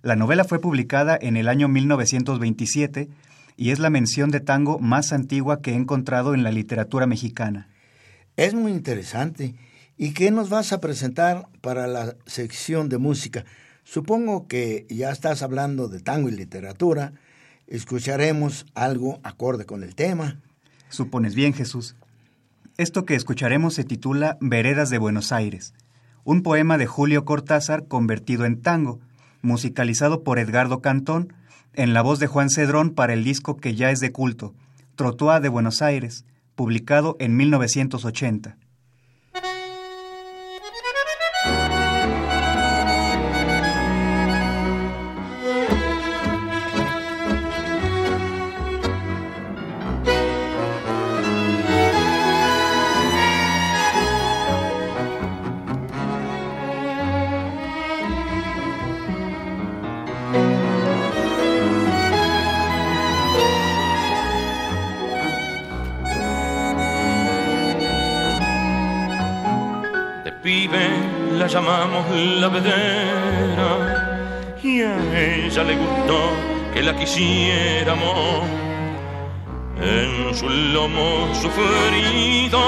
La 0.00 0.14
novela 0.14 0.44
fue 0.44 0.60
publicada 0.60 1.18
en 1.20 1.36
el 1.36 1.48
año 1.48 1.66
1927 1.66 3.08
y 3.56 3.70
es 3.70 3.80
la 3.80 3.90
mención 3.90 4.30
de 4.30 4.38
tango 4.38 4.78
más 4.78 5.12
antigua 5.12 5.60
que 5.60 5.72
he 5.72 5.74
encontrado 5.74 6.34
en 6.34 6.44
la 6.44 6.52
literatura 6.52 7.08
mexicana. 7.08 7.68
Es 8.36 8.54
muy 8.54 8.70
interesante. 8.70 9.56
¿Y 9.96 10.12
qué 10.12 10.30
nos 10.30 10.50
vas 10.50 10.72
a 10.72 10.80
presentar 10.80 11.48
para 11.62 11.88
la 11.88 12.14
sección 12.26 12.88
de 12.88 12.98
música? 12.98 13.44
Supongo 13.82 14.46
que 14.46 14.86
ya 14.88 15.10
estás 15.10 15.42
hablando 15.42 15.88
de 15.88 15.98
tango 15.98 16.28
y 16.28 16.32
literatura. 16.32 17.12
Escucharemos 17.66 18.66
algo 18.76 19.18
acorde 19.24 19.66
con 19.66 19.82
el 19.82 19.96
tema. 19.96 20.40
Supones 20.90 21.34
bien, 21.34 21.54
Jesús. 21.54 21.96
Esto 22.76 23.04
que 23.04 23.16
escucharemos 23.16 23.74
se 23.74 23.82
titula 23.82 24.38
Veredas 24.40 24.90
de 24.90 24.98
Buenos 24.98 25.32
Aires, 25.32 25.74
un 26.26 26.42
poema 26.42 26.76
de 26.76 26.86
Julio 26.86 27.24
Cortázar 27.24 27.86
convertido 27.86 28.46
en 28.46 28.60
tango, 28.60 28.98
musicalizado 29.42 30.24
por 30.24 30.40
Edgardo 30.40 30.82
Cantón, 30.82 31.32
en 31.72 31.94
la 31.94 32.02
voz 32.02 32.18
de 32.18 32.26
Juan 32.26 32.50
Cedrón 32.50 32.90
para 32.90 33.12
el 33.12 33.22
disco 33.22 33.56
que 33.56 33.76
ya 33.76 33.92
es 33.92 34.00
de 34.00 34.10
culto, 34.10 34.52
Trotoa 34.96 35.38
de 35.38 35.48
Buenos 35.48 35.82
Aires, 35.82 36.24
publicado 36.56 37.16
en 37.20 37.36
1980. 37.36 38.56
Llamamos 71.56 72.04
la 72.40 72.48
vedera 72.48 73.70
y 74.62 74.82
a 74.82 74.94
ella 75.18 75.62
le 75.64 75.74
gustó 75.76 76.18
que 76.74 76.82
la 76.82 76.94
quisiéramos. 76.94 78.44
En 79.80 80.34
su 80.34 80.50
lomo 80.50 81.34
sufrido 81.34 82.60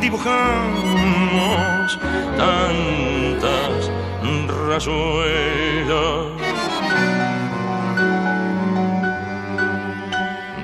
dibujamos 0.00 1.98
tantas 2.38 3.90
rayuelas. 4.70 6.28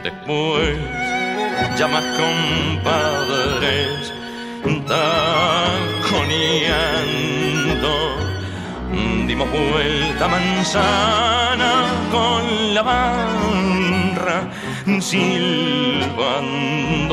Después, 0.02 0.78
ya 1.78 1.88
más 1.88 2.04
compadres, 2.22 4.13
taconeando. 4.86 6.24
Dimos 9.26 9.48
vuelta 9.50 10.28
manzana 10.28 11.72
con 12.10 12.74
la 12.74 12.82
barra, 12.82 14.48
silbando 15.00 15.98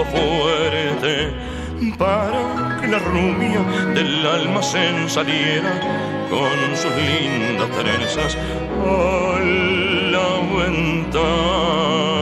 fuerte 0.05 1.33
para 1.97 2.79
que 2.79 2.87
la 2.87 2.99
rubia 2.99 3.61
del 3.93 4.25
almacén 4.25 5.09
saliera 5.09 5.79
con 6.29 6.77
sus 6.77 6.95
lindas 6.95 7.69
trenzas 7.71 8.37
a 8.85 9.39
la 10.11 10.27
ventana. 10.57 12.20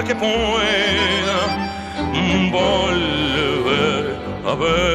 Que 0.00 0.14
pueda 0.16 1.70
volver 2.50 4.16
a. 4.46 4.92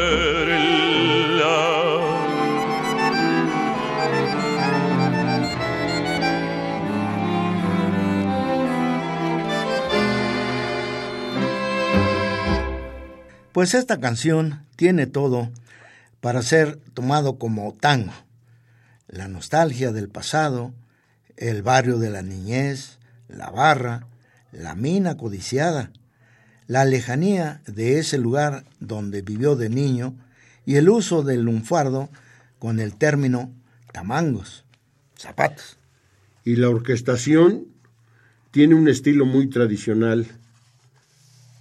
Pues 13.58 13.74
esta 13.74 14.00
canción 14.00 14.66
tiene 14.76 15.08
todo 15.08 15.50
para 16.22 16.44
ser 16.44 16.78
tomado 16.94 17.40
como 17.40 17.74
tango. 17.74 18.14
La 19.08 19.28
nostalgia 19.28 19.92
del 19.92 20.10
pasado, 20.10 20.74
el 21.38 21.64
barrio 21.64 21.98
de 21.98 22.12
la 22.12 22.22
niñez, 22.22 23.00
la 23.28 23.50
barra, 23.50 24.06
la 24.52 24.76
mina 24.76 25.18
codiciada, 25.18 25.92
la 26.68 26.86
lejanía 26.86 27.62
de 27.66 28.00
ese 28.00 28.18
lugar 28.18 28.66
donde 28.80 29.22
vivió 29.22 29.56
de 29.56 29.70
niño 29.70 30.16
y 30.66 30.76
el 30.76 30.90
uso 30.90 31.24
del 31.24 31.44
lunfardo 31.44 32.10
con 32.60 32.80
el 32.80 32.96
término 32.96 33.54
tamangos, 33.94 34.66
zapatos. 35.16 35.78
Y 36.44 36.56
la 36.56 36.70
orquestación 36.70 37.68
tiene 38.52 38.76
un 38.76 38.88
estilo 38.88 39.26
muy 39.26 39.50
tradicional, 39.50 40.28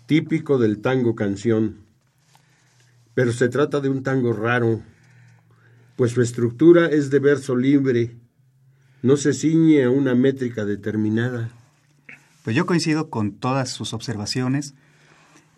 típico 0.06 0.58
del 0.58 0.80
tango 0.80 1.14
canción 1.14 1.86
pero 3.16 3.32
se 3.32 3.48
trata 3.48 3.80
de 3.80 3.88
un 3.88 4.02
tango 4.02 4.34
raro, 4.34 4.82
pues 5.96 6.12
su 6.12 6.20
estructura 6.20 6.88
es 6.88 7.08
de 7.08 7.18
verso 7.18 7.56
libre, 7.56 8.14
no 9.00 9.16
se 9.16 9.32
ciñe 9.32 9.84
a 9.84 9.90
una 9.90 10.14
métrica 10.14 10.66
determinada. 10.66 11.48
Pues 12.46 12.54
yo 12.54 12.64
coincido 12.64 13.10
con 13.10 13.32
todas 13.32 13.70
sus 13.70 13.92
observaciones 13.92 14.76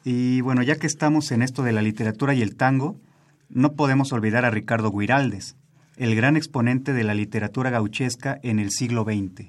y 0.06 0.40
bueno, 0.40 0.62
ya 0.62 0.76
que 0.76 0.86
estamos 0.86 1.32
en 1.32 1.42
esto 1.42 1.62
de 1.62 1.72
la 1.72 1.82
literatura 1.82 2.32
y 2.32 2.40
el 2.40 2.56
tango, 2.56 2.98
no 3.50 3.74
podemos 3.74 4.10
olvidar 4.14 4.46
a 4.46 4.50
Ricardo 4.50 4.90
Guiraldes, 4.90 5.54
el 5.98 6.16
gran 6.16 6.34
exponente 6.34 6.94
de 6.94 7.04
la 7.04 7.12
literatura 7.12 7.68
gauchesca 7.68 8.40
en 8.42 8.58
el 8.58 8.70
siglo 8.70 9.04
XX. 9.04 9.48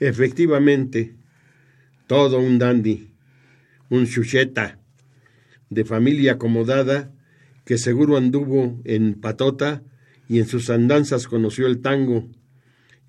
Efectivamente, 0.00 1.16
todo 2.06 2.38
un 2.38 2.58
dandy, 2.58 3.10
un 3.90 4.06
chucheta, 4.06 4.78
de 5.68 5.84
familia 5.84 6.32
acomodada, 6.32 7.12
que 7.66 7.76
seguro 7.76 8.16
anduvo 8.16 8.80
en 8.84 9.20
patota 9.20 9.82
y 10.30 10.38
en 10.38 10.46
sus 10.46 10.70
andanzas 10.70 11.28
conoció 11.28 11.66
el 11.66 11.82
tango, 11.82 12.26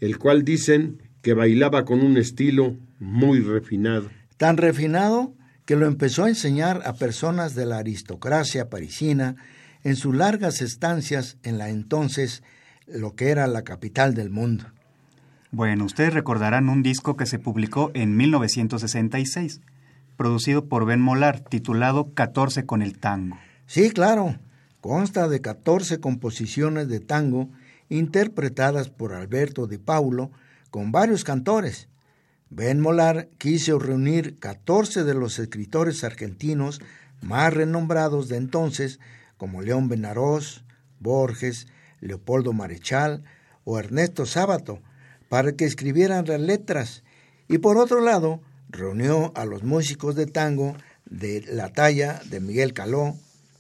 el 0.02 0.17
cual 0.17 0.43
dicen 0.43 1.02
que 1.21 1.34
bailaba 1.34 1.86
con 1.86 2.02
un 2.02 2.17
estilo 2.17 2.75
muy 2.99 3.39
refinado. 3.41 4.09
Tan 4.38 4.57
refinado 4.57 5.33
que 5.65 5.75
lo 5.75 5.85
empezó 5.85 6.25
a 6.25 6.29
enseñar 6.29 6.81
a 6.85 6.93
personas 6.93 7.55
de 7.55 7.65
la 7.65 7.77
aristocracia 7.77 8.69
parisina 8.69 9.35
en 9.83 9.95
sus 9.95 10.15
largas 10.15 10.62
estancias 10.62 11.38
en 11.43 11.57
la 11.57 11.69
entonces 11.69 12.43
lo 12.88 13.15
que 13.15 13.29
era 13.29 13.47
la 13.47 13.63
capital 13.63 14.13
del 14.13 14.29
mundo. 14.29 14.65
Bueno, 15.51 15.85
ustedes 15.85 16.13
recordarán 16.13 16.69
un 16.69 16.83
disco 16.83 17.17
que 17.17 17.25
se 17.25 17.39
publicó 17.39 17.91
en 17.93 18.15
1966 18.15 19.62
producido 20.19 20.65
por 20.65 20.85
Ben 20.85 20.99
Molar, 20.99 21.39
titulado 21.39 22.13
14 22.13 22.65
con 22.65 22.81
el 22.81 22.99
tango. 22.99 23.38
Sí, 23.67 23.89
claro. 23.91 24.38
Consta 24.81 25.27
de 25.29 25.39
14 25.39 25.99
composiciones 25.99 26.89
de 26.89 26.99
tango 26.99 27.49
interpretadas 27.88 28.89
por 28.89 29.13
Alberto 29.13 29.65
Di 29.65 29.77
Paulo 29.77 30.31
con 30.71 30.91
varios 30.91 31.23
cantores. 31.23 31.88
Ben 32.49 32.79
Molar 32.79 33.29
quiso 33.38 33.77
reunir 33.77 34.39
14 34.39 35.03
de 35.03 35.13
los 35.13 35.38
escritores 35.38 36.03
argentinos 36.03 36.81
más 37.21 37.53
renombrados 37.53 38.27
de 38.27 38.38
entonces, 38.38 38.99
como 39.38 39.62
León 39.62 39.88
Benarós, 39.88 40.63
Borges, 40.99 41.67
Leopoldo 42.01 42.53
Marechal 42.53 43.23
o 43.63 43.77
Ernesto 43.77 44.25
Sábato, 44.25 44.81
para 45.29 45.51
que 45.51 45.65
escribieran 45.65 46.25
las 46.25 46.41
letras. 46.41 47.03
Y 47.47 47.59
por 47.59 47.77
otro 47.77 48.01
lado, 48.01 48.41
reunió 48.69 49.31
a 49.35 49.45
los 49.45 49.63
músicos 49.63 50.15
de 50.15 50.25
tango 50.25 50.75
de 51.05 51.43
la 51.47 51.71
talla 51.71 52.21
de 52.29 52.39
Miguel 52.39 52.73
Caló, 52.73 53.15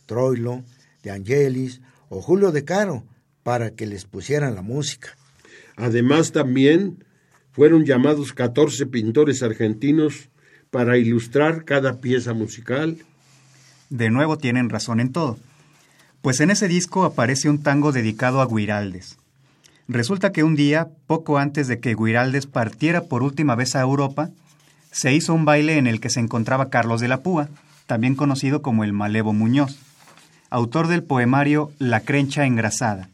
Troilo, 0.05 0.63
de 1.03 1.11
Angelis 1.11 1.81
o 2.09 2.21
Julio 2.21 2.51
de 2.51 2.65
Caro 2.65 3.03
para 3.43 3.71
que 3.71 3.85
les 3.85 4.05
pusieran 4.05 4.55
la 4.55 4.61
música. 4.61 5.15
Además 5.75 6.31
también 6.31 7.03
fueron 7.59 7.83
llamados 7.83 8.31
14 8.31 8.85
pintores 8.85 9.43
argentinos 9.43 10.29
para 10.71 10.97
ilustrar 10.97 11.65
cada 11.65 11.99
pieza 11.99 12.33
musical. 12.33 12.99
De 13.89 14.09
nuevo 14.09 14.37
tienen 14.37 14.69
razón 14.69 15.01
en 15.01 15.11
todo, 15.11 15.37
pues 16.21 16.39
en 16.39 16.51
ese 16.51 16.69
disco 16.69 17.03
aparece 17.03 17.49
un 17.49 17.61
tango 17.61 17.91
dedicado 17.91 18.39
a 18.39 18.47
Guiraldes. 18.47 19.17
Resulta 19.89 20.31
que 20.31 20.45
un 20.45 20.55
día, 20.55 20.87
poco 21.05 21.37
antes 21.37 21.67
de 21.67 21.81
que 21.81 21.95
Guiraldes 21.95 22.45
partiera 22.45 23.01
por 23.01 23.23
última 23.23 23.55
vez 23.55 23.75
a 23.75 23.81
Europa, 23.81 24.29
se 24.93 25.13
hizo 25.13 25.33
un 25.33 25.43
baile 25.43 25.77
en 25.77 25.85
el 25.85 25.99
que 25.99 26.09
se 26.09 26.21
encontraba 26.21 26.69
Carlos 26.69 27.01
de 27.01 27.09
la 27.09 27.23
Púa, 27.23 27.49
también 27.87 28.15
conocido 28.15 28.61
como 28.61 28.85
el 28.85 28.93
Malevo 28.93 29.33
Muñoz, 29.33 29.77
autor 30.49 30.87
del 30.87 31.03
poemario 31.03 31.73
La 31.77 31.99
Crencha 31.99 32.45
Engrasada, 32.45 33.09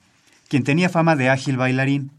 quien 0.49 0.63
tenía 0.63 0.88
fama 0.88 1.15
de 1.15 1.29
ágil 1.29 1.58
bailarín. 1.58 2.12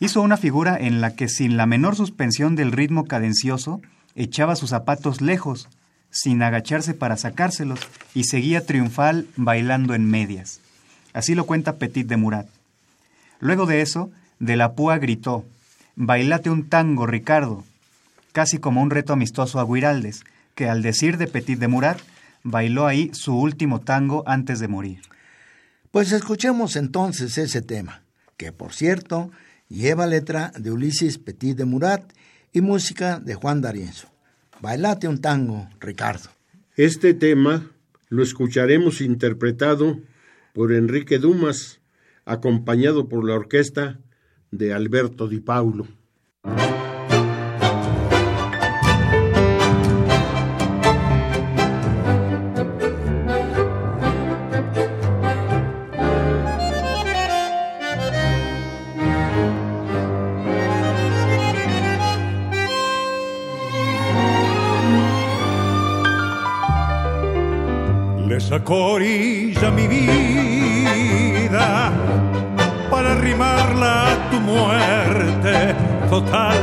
Hizo 0.00 0.22
una 0.22 0.36
figura 0.36 0.76
en 0.78 1.00
la 1.00 1.14
que 1.14 1.28
sin 1.28 1.56
la 1.56 1.66
menor 1.66 1.96
suspensión 1.96 2.54
del 2.54 2.72
ritmo 2.72 3.04
cadencioso, 3.04 3.80
echaba 4.14 4.54
sus 4.54 4.70
zapatos 4.70 5.20
lejos, 5.20 5.68
sin 6.10 6.42
agacharse 6.42 6.94
para 6.94 7.16
sacárselos, 7.16 7.80
y 8.14 8.24
seguía 8.24 8.64
triunfal 8.64 9.26
bailando 9.36 9.94
en 9.94 10.08
medias. 10.08 10.60
Así 11.12 11.34
lo 11.34 11.46
cuenta 11.46 11.76
Petit 11.76 12.06
de 12.06 12.16
Murat. 12.16 12.46
Luego 13.40 13.66
de 13.66 13.80
eso, 13.80 14.10
de 14.38 14.56
la 14.56 14.72
Púa 14.72 14.98
gritó, 14.98 15.44
Bailate 15.96 16.48
un 16.48 16.68
tango, 16.68 17.06
Ricardo, 17.06 17.64
casi 18.30 18.58
como 18.58 18.82
un 18.82 18.90
reto 18.90 19.12
amistoso 19.12 19.58
a 19.58 19.64
Guiraldes, 19.64 20.22
que 20.54 20.68
al 20.68 20.80
decir 20.80 21.18
de 21.18 21.26
Petit 21.26 21.58
de 21.58 21.66
Murat, 21.66 21.98
bailó 22.44 22.86
ahí 22.86 23.10
su 23.14 23.36
último 23.36 23.80
tango 23.80 24.22
antes 24.26 24.60
de 24.60 24.68
morir. 24.68 25.00
Pues 25.90 26.12
escuchemos 26.12 26.76
entonces 26.76 27.36
ese 27.36 27.62
tema, 27.62 28.02
que 28.36 28.52
por 28.52 28.72
cierto 28.72 29.30
lleva 29.68 30.06
letra 30.06 30.52
de 30.58 30.70
Ulises 30.70 31.18
Petit 31.18 31.56
de 31.56 31.64
Murat 31.64 32.12
y 32.52 32.60
música 32.60 33.20
de 33.20 33.34
Juan 33.34 33.60
D'Arienzo. 33.60 34.08
Bailate 34.60 35.08
un 35.08 35.20
tango, 35.20 35.68
Ricardo. 35.80 36.30
Este 36.76 37.14
tema 37.14 37.70
lo 38.08 38.22
escucharemos 38.22 39.00
interpretado 39.00 39.98
por 40.54 40.72
Enrique 40.72 41.18
Dumas, 41.18 41.80
acompañado 42.24 43.08
por 43.08 43.24
la 43.26 43.34
orquesta 43.34 44.00
de 44.50 44.72
Alberto 44.72 45.28
Di 45.28 45.40
Paulo. 45.40 45.86
Corilla 68.68 69.70
mi 69.70 69.86
vida 69.88 71.58
para 72.90 73.12
arrimarla 73.12 74.12
a 74.12 74.30
tu 74.30 74.38
muerte. 74.40 75.74
Total, 76.10 76.58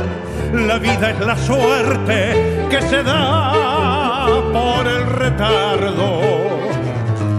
la 0.52 0.78
vida 0.78 1.10
es 1.10 1.18
la 1.18 1.36
suerte 1.36 2.68
que 2.70 2.80
se 2.82 3.02
da 3.02 4.24
por 4.52 4.86
el 4.86 5.04
retardo. 5.18 6.20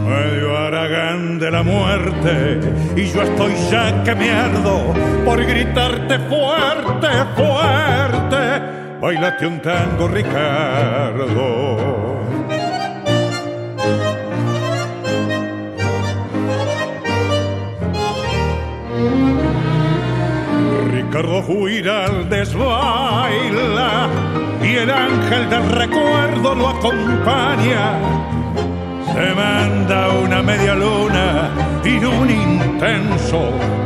Medio 0.05 0.57
aragán 0.57 1.39
de 1.39 1.49
la 1.49 1.63
muerte 1.63 2.59
y 2.97 3.05
yo 3.05 3.21
estoy 3.21 3.53
ya 3.71 4.03
que 4.03 4.15
mierdo 4.15 4.93
por 5.23 5.41
gritarte 5.45 6.19
fuerte, 6.19 7.07
fuerte. 7.37 8.61
Bailate 8.99 9.47
un 9.47 9.61
tango, 9.61 10.09
Ricardo. 10.09 12.06
Ricardo 21.07 21.41
Juiraldes 21.41 22.53
baila 22.53 24.09
y 24.61 24.75
el 24.75 24.91
ángel 24.91 25.49
del 25.49 25.69
recuerdo 25.69 26.53
lo 26.53 26.67
acompaña. 26.67 27.97
Se 29.13 29.33
manda 29.33 30.09
una 30.09 30.41
media 30.41 30.75
luna 30.75 31.49
y 31.85 32.03
un 32.03 32.29
intenso 32.29 33.39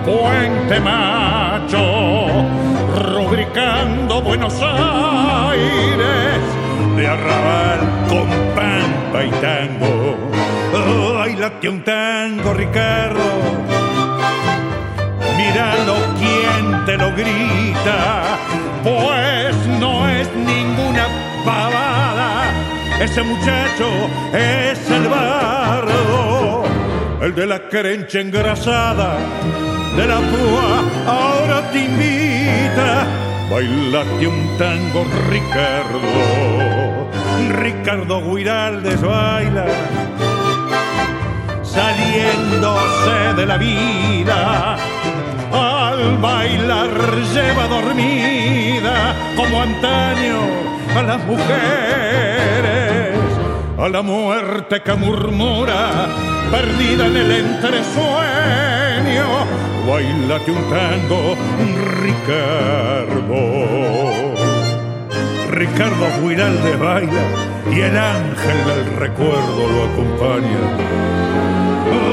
puente 0.03 0.79
macho, 0.79 2.27
rubricando 3.13 4.23
Buenos 4.23 4.59
Aires 4.59 6.41
de 6.95 7.07
arrabal 7.07 7.79
con 8.09 8.27
pampa 8.55 9.23
y 9.23 9.29
tango. 9.41 10.17
Ay, 11.21 11.35
late 11.35 11.69
un 11.69 11.83
tango, 11.83 12.51
Ricardo. 12.55 13.70
Míralo 15.41 15.95
quien 16.19 16.85
te 16.85 16.97
lo 16.97 17.11
grita, 17.15 18.37
pues 18.83 19.55
no 19.79 20.07
es 20.07 20.29
ninguna 20.35 21.07
pavada. 21.43 22.43
Ese 23.01 23.23
muchacho 23.23 23.87
es 24.33 24.89
el 24.89 25.07
bardo, 25.07 26.63
el 27.21 27.33
de 27.33 27.47
la 27.47 27.67
querencha 27.69 28.19
engrasada, 28.19 29.17
de 29.97 30.05
la 30.05 30.17
púa, 30.17 30.83
ahora 31.07 31.71
te 31.71 31.79
invita. 31.85 33.07
Bailate 33.49 34.27
un 34.27 34.57
tango, 34.59 35.05
Ricardo. 35.29 37.09
Ricardo 37.57 38.21
Guiraldes 38.21 39.01
baila 39.01 39.65
saliéndose 41.63 43.33
de 43.35 43.45
la 43.45 43.57
vida. 43.57 44.77
Al 46.01 46.17
bailar 46.17 46.89
lleva 47.31 47.67
dormida 47.67 49.13
como 49.35 49.61
antaño 49.61 50.39
a 50.97 51.03
las 51.03 51.23
mujeres, 51.25 53.19
a 53.77 53.87
la 53.87 54.01
muerte 54.01 54.81
que 54.81 54.93
murmura, 54.95 56.07
perdida 56.49 57.05
en 57.05 57.17
el 57.17 57.31
entresueño. 57.31 59.27
Bailate 59.87 60.51
un 60.51 60.69
tango, 60.71 61.37
Ricardo. 62.01 63.41
Ricardo 65.51 66.07
Guiralde 66.19 66.77
baila 66.77 67.25
y 67.71 67.79
el 67.79 67.95
ángel 67.95 68.65
del 68.65 68.95
recuerdo 68.97 69.67
lo 69.69 69.83
acompaña. 69.83 70.61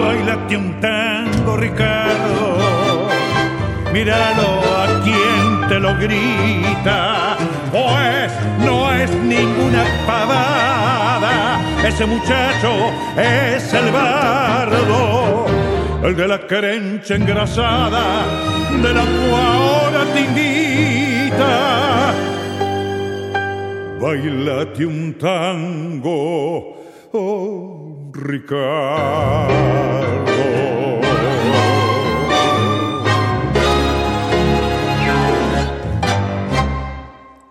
Bailate 0.04 0.56
un 0.58 0.78
tango, 0.78 1.56
Ricardo. 1.56 2.47
Míralo 3.92 4.60
a 4.82 5.02
quien 5.02 5.68
te 5.68 5.80
lo 5.80 5.94
grita, 5.96 7.36
pues 7.70 8.32
no 8.64 8.92
es 8.92 9.10
ninguna 9.10 9.84
pavada. 10.06 11.60
Ese 11.86 12.06
muchacho 12.06 12.70
es 13.16 13.72
el 13.72 13.90
bardo, 13.90 15.46
el 16.02 16.16
de 16.16 16.28
la 16.28 16.46
querencha 16.46 17.14
engrasada, 17.14 18.24
de 18.82 18.94
la 18.94 19.02
cual 19.02 19.46
ahora 19.46 20.04
te 20.12 20.20
invita 20.20 21.78
bailate 23.98 24.86
un 24.86 25.14
tango, 25.18 26.76
oh 27.12 28.10
Ricardo. 28.14 29.48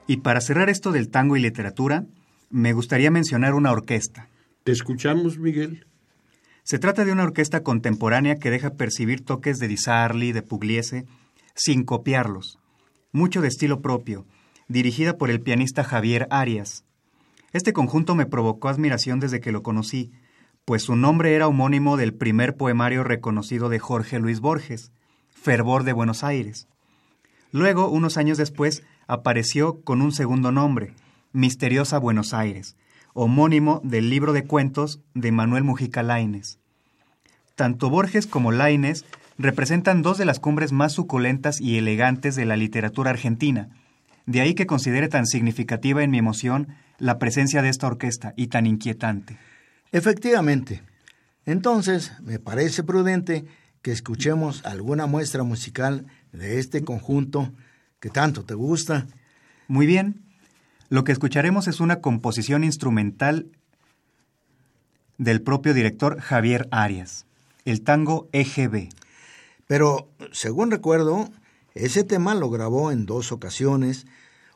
Y 0.07 0.17
para 0.17 0.41
cerrar 0.41 0.69
esto 0.69 0.91
del 0.91 1.09
tango 1.09 1.35
y 1.35 1.41
literatura, 1.41 2.05
me 2.49 2.71
gustaría 2.71 3.11
mencionar 3.11 3.53
una 3.53 3.71
orquesta. 3.71 4.29
¿Te 4.63 4.71
escuchamos, 4.71 5.37
Miguel? 5.37 5.85
Se 6.63 6.79
trata 6.79 7.05
de 7.05 7.11
una 7.11 7.23
orquesta 7.23 7.61
contemporánea 7.61 8.35
que 8.35 8.49
deja 8.49 8.75
percibir 8.75 9.23
toques 9.23 9.59
de 9.59 9.67
Di 9.67 9.77
Sarli, 9.77 10.31
de 10.31 10.41
Pugliese, 10.41 11.05
sin 11.55 11.83
copiarlos. 11.83 12.57
Mucho 13.11 13.41
de 13.41 13.49
estilo 13.49 13.81
propio, 13.81 14.25
dirigida 14.67 15.17
por 15.17 15.29
el 15.29 15.41
pianista 15.41 15.83
Javier 15.83 16.27
Arias. 16.29 16.85
Este 17.53 17.73
conjunto 17.73 18.15
me 18.15 18.25
provocó 18.25 18.69
admiración 18.69 19.19
desde 19.19 19.39
que 19.39 19.51
lo 19.51 19.63
conocí, 19.63 20.11
pues 20.65 20.83
su 20.83 20.95
nombre 20.95 21.33
era 21.33 21.47
homónimo 21.47 21.95
del 21.95 22.13
primer 22.13 22.55
poemario 22.55 23.03
reconocido 23.03 23.69
de 23.69 23.79
Jorge 23.79 24.19
Luis 24.19 24.41
Borges, 24.41 24.91
Fervor 25.29 25.83
de 25.83 25.93
Buenos 25.93 26.23
Aires. 26.23 26.67
Luego, 27.53 27.89
unos 27.89 28.17
años 28.17 28.37
después, 28.37 28.83
apareció 29.07 29.81
con 29.81 30.01
un 30.01 30.11
segundo 30.11 30.51
nombre, 30.51 30.93
Misteriosa 31.31 31.97
Buenos 31.97 32.33
Aires, 32.33 32.75
homónimo 33.13 33.81
del 33.83 34.09
libro 34.09 34.33
de 34.33 34.43
cuentos 34.43 34.99
de 35.13 35.31
Manuel 35.31 35.63
Mujica 35.63 36.03
Lainez. 36.03 36.59
Tanto 37.55 37.89
Borges 37.89 38.27
como 38.27 38.51
Lainez 38.51 39.05
representan 39.37 40.01
dos 40.01 40.17
de 40.17 40.25
las 40.25 40.39
cumbres 40.39 40.71
más 40.71 40.93
suculentas 40.93 41.59
y 41.59 41.77
elegantes 41.77 42.35
de 42.35 42.45
la 42.45 42.57
literatura 42.57 43.11
argentina, 43.11 43.69
de 44.25 44.41
ahí 44.41 44.53
que 44.53 44.67
considere 44.67 45.07
tan 45.07 45.25
significativa 45.25 46.03
en 46.03 46.11
mi 46.11 46.17
emoción 46.17 46.67
la 46.99 47.17
presencia 47.17 47.61
de 47.61 47.69
esta 47.69 47.87
orquesta 47.87 48.33
y 48.35 48.47
tan 48.47 48.65
inquietante. 48.65 49.37
Efectivamente. 49.91 50.83
Entonces, 51.45 52.11
me 52.21 52.39
parece 52.39 52.83
prudente 52.83 53.45
que 53.81 53.91
escuchemos 53.91 54.65
alguna 54.65 55.05
muestra 55.05 55.43
musical 55.43 56.05
de 56.33 56.59
este 56.59 56.83
conjunto 56.83 57.53
que 57.99 58.09
tanto 58.09 58.43
te 58.43 58.53
gusta. 58.53 59.07
Muy 59.67 59.85
bien. 59.85 60.23
Lo 60.89 61.03
que 61.03 61.11
escucharemos 61.11 61.67
es 61.67 61.79
una 61.79 61.99
composición 61.99 62.63
instrumental 62.63 63.51
del 65.17 65.41
propio 65.41 65.73
director 65.73 66.19
Javier 66.21 66.67
Arias, 66.71 67.25
el 67.65 67.81
tango 67.81 68.29
EGB. 68.31 68.89
Pero, 69.67 70.09
según 70.31 70.71
recuerdo, 70.71 71.29
ese 71.73 72.03
tema 72.03 72.35
lo 72.35 72.49
grabó 72.49 72.91
en 72.91 73.05
dos 73.05 73.31
ocasiones, 73.31 74.05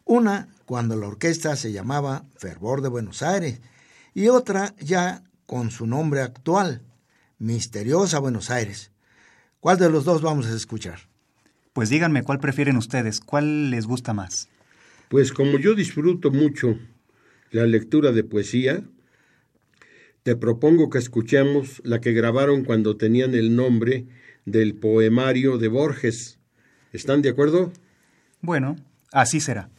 una 0.05 0.47
cuando 0.65 0.95
la 0.95 1.07
orquesta 1.07 1.55
se 1.55 1.71
llamaba 1.71 2.23
Fervor 2.37 2.81
de 2.81 2.89
Buenos 2.89 3.21
Aires 3.21 3.61
y 4.13 4.29
otra 4.29 4.73
ya 4.79 5.23
con 5.45 5.69
su 5.71 5.85
nombre 5.85 6.21
actual, 6.21 6.81
Misteriosa 7.39 8.19
Buenos 8.19 8.49
Aires. 8.49 8.91
¿Cuál 9.59 9.77
de 9.77 9.89
los 9.89 10.05
dos 10.05 10.21
vamos 10.21 10.47
a 10.47 10.55
escuchar? 10.55 11.10
Pues 11.73 11.89
díganme 11.89 12.23
cuál 12.23 12.39
prefieren 12.39 12.77
ustedes, 12.77 13.19
cuál 13.19 13.71
les 13.71 13.85
gusta 13.85 14.13
más. 14.13 14.49
Pues 15.09 15.31
como 15.31 15.57
yo 15.57 15.73
disfruto 15.73 16.31
mucho 16.31 16.77
la 17.51 17.65
lectura 17.65 18.11
de 18.11 18.23
poesía, 18.23 18.83
te 20.23 20.35
propongo 20.35 20.89
que 20.89 20.97
escuchemos 20.97 21.81
la 21.83 21.99
que 22.01 22.13
grabaron 22.13 22.63
cuando 22.63 22.97
tenían 22.97 23.33
el 23.33 23.55
nombre 23.55 24.05
del 24.45 24.75
poemario 24.75 25.57
de 25.57 25.67
Borges. 25.67 26.39
¿Están 26.93 27.21
de 27.21 27.29
acuerdo? 27.29 27.71
Bueno, 28.41 28.75
así 29.11 29.39
será. 29.39 29.69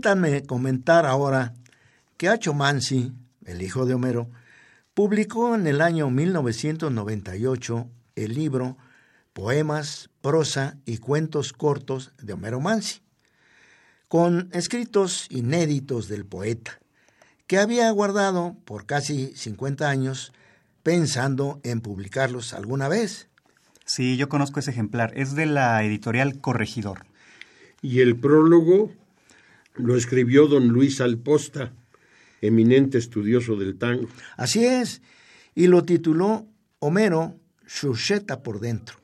Permítanme 0.00 0.46
comentar 0.46 1.04
ahora 1.04 1.52
que 2.16 2.30
Acho 2.30 2.54
Mansi, 2.54 3.12
el 3.44 3.60
hijo 3.60 3.84
de 3.84 3.92
Homero, 3.92 4.30
publicó 4.94 5.54
en 5.54 5.66
el 5.66 5.82
año 5.82 6.08
1998 6.08 7.86
el 8.16 8.32
libro 8.32 8.78
Poemas, 9.34 10.08
prosa 10.22 10.78
y 10.86 10.96
cuentos 10.96 11.52
cortos 11.52 12.12
de 12.16 12.32
Homero 12.32 12.60
Mansi, 12.60 13.02
con 14.08 14.48
escritos 14.54 15.26
inéditos 15.28 16.08
del 16.08 16.24
poeta, 16.24 16.80
que 17.46 17.58
había 17.58 17.90
guardado 17.90 18.56
por 18.64 18.86
casi 18.86 19.36
50 19.36 19.86
años 19.86 20.32
pensando 20.82 21.60
en 21.62 21.82
publicarlos 21.82 22.54
alguna 22.54 22.88
vez. 22.88 23.28
Sí, 23.84 24.16
yo 24.16 24.30
conozco 24.30 24.60
ese 24.60 24.70
ejemplar. 24.70 25.12
Es 25.14 25.34
de 25.34 25.44
la 25.44 25.84
editorial 25.84 26.40
Corregidor. 26.40 27.04
Y 27.82 28.00
el 28.00 28.18
prólogo 28.18 28.92
lo 29.74 29.96
escribió 29.96 30.46
don 30.46 30.68
Luis 30.68 31.00
Alposta, 31.00 31.72
eminente 32.40 32.98
estudioso 32.98 33.56
del 33.56 33.76
tango. 33.78 34.08
Así 34.36 34.64
es, 34.64 35.02
y 35.54 35.66
lo 35.66 35.84
tituló 35.84 36.46
Homero, 36.78 37.36
Chucheta 37.66 38.42
por 38.42 38.60
dentro. 38.60 38.96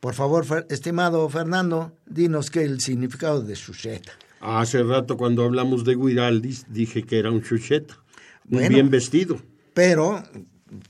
Por 0.00 0.14
favor, 0.14 0.44
estimado 0.68 1.28
Fernando, 1.30 1.96
dinos 2.04 2.50
qué 2.50 2.64
es 2.64 2.70
el 2.70 2.80
significado 2.80 3.40
de 3.40 3.54
chucheta. 3.54 4.12
Hace 4.40 4.82
rato 4.82 5.16
cuando 5.16 5.44
hablamos 5.44 5.84
de 5.84 5.94
Guiraldis 5.94 6.66
dije 6.68 7.04
que 7.04 7.18
era 7.18 7.30
un 7.30 7.42
chucheta, 7.42 7.96
muy 8.44 8.68
bien 8.68 8.90
vestido. 8.90 9.40
Pero, 9.72 10.22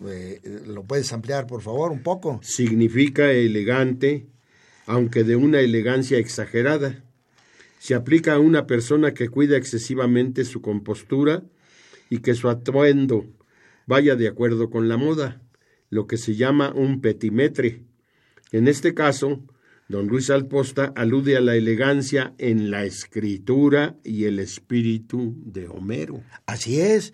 eh, 0.05 0.63
¿lo 0.67 0.83
puedes 0.83 1.13
ampliar 1.13 1.47
por 1.47 1.63
favor 1.63 1.93
un 1.93 2.03
poco? 2.03 2.41
Significa 2.43 3.31
elegante, 3.31 4.27
aunque 4.87 5.23
de 5.23 5.37
una 5.37 5.61
elegancia 5.61 6.19
exagerada. 6.19 7.05
Se 7.85 7.95
aplica 7.95 8.33
a 8.33 8.39
una 8.39 8.67
persona 8.67 9.13
que 9.13 9.29
cuida 9.29 9.59
excesivamente 9.59 10.47
su 10.47 10.63
compostura 10.63 11.43
y 12.09 12.21
que 12.21 12.33
su 12.33 12.49
atuendo 12.49 13.27
vaya 13.87 14.17
de 14.17 14.27
acuerdo 14.27 14.71
con 14.71 14.89
la 14.89 14.97
moda, 14.97 15.43
lo 15.91 16.07
que 16.07 16.17
se 16.17 16.35
llama 16.35 16.73
un 16.73 17.03
petimetre. 17.03 17.83
En 18.53 18.69
este 18.69 18.95
caso, 18.95 19.43
don 19.91 20.07
Luis 20.07 20.31
Alposta 20.31 20.95
alude 20.97 21.37
a 21.37 21.43
la 21.43 21.57
elegancia 21.57 22.33
en 22.39 22.71
la 22.71 22.87
escritura 22.87 23.99
y 24.03 24.25
el 24.25 24.39
espíritu 24.39 25.35
de 25.45 25.69
Homero. 25.69 26.23
Así 26.47 26.81
es, 26.81 27.13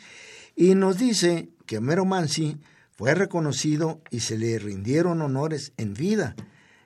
y 0.55 0.77
nos 0.77 0.99
dice 0.99 1.49
que 1.67 1.79
Homero 1.79 2.05
Mansi 2.05 2.59
fue 2.93 3.17
reconocido 3.17 4.03
y 4.13 4.21
se 4.21 4.39
le 4.39 4.57
rindieron 4.61 5.21
honores 5.21 5.73
en 5.79 5.95
vida, 5.95 6.37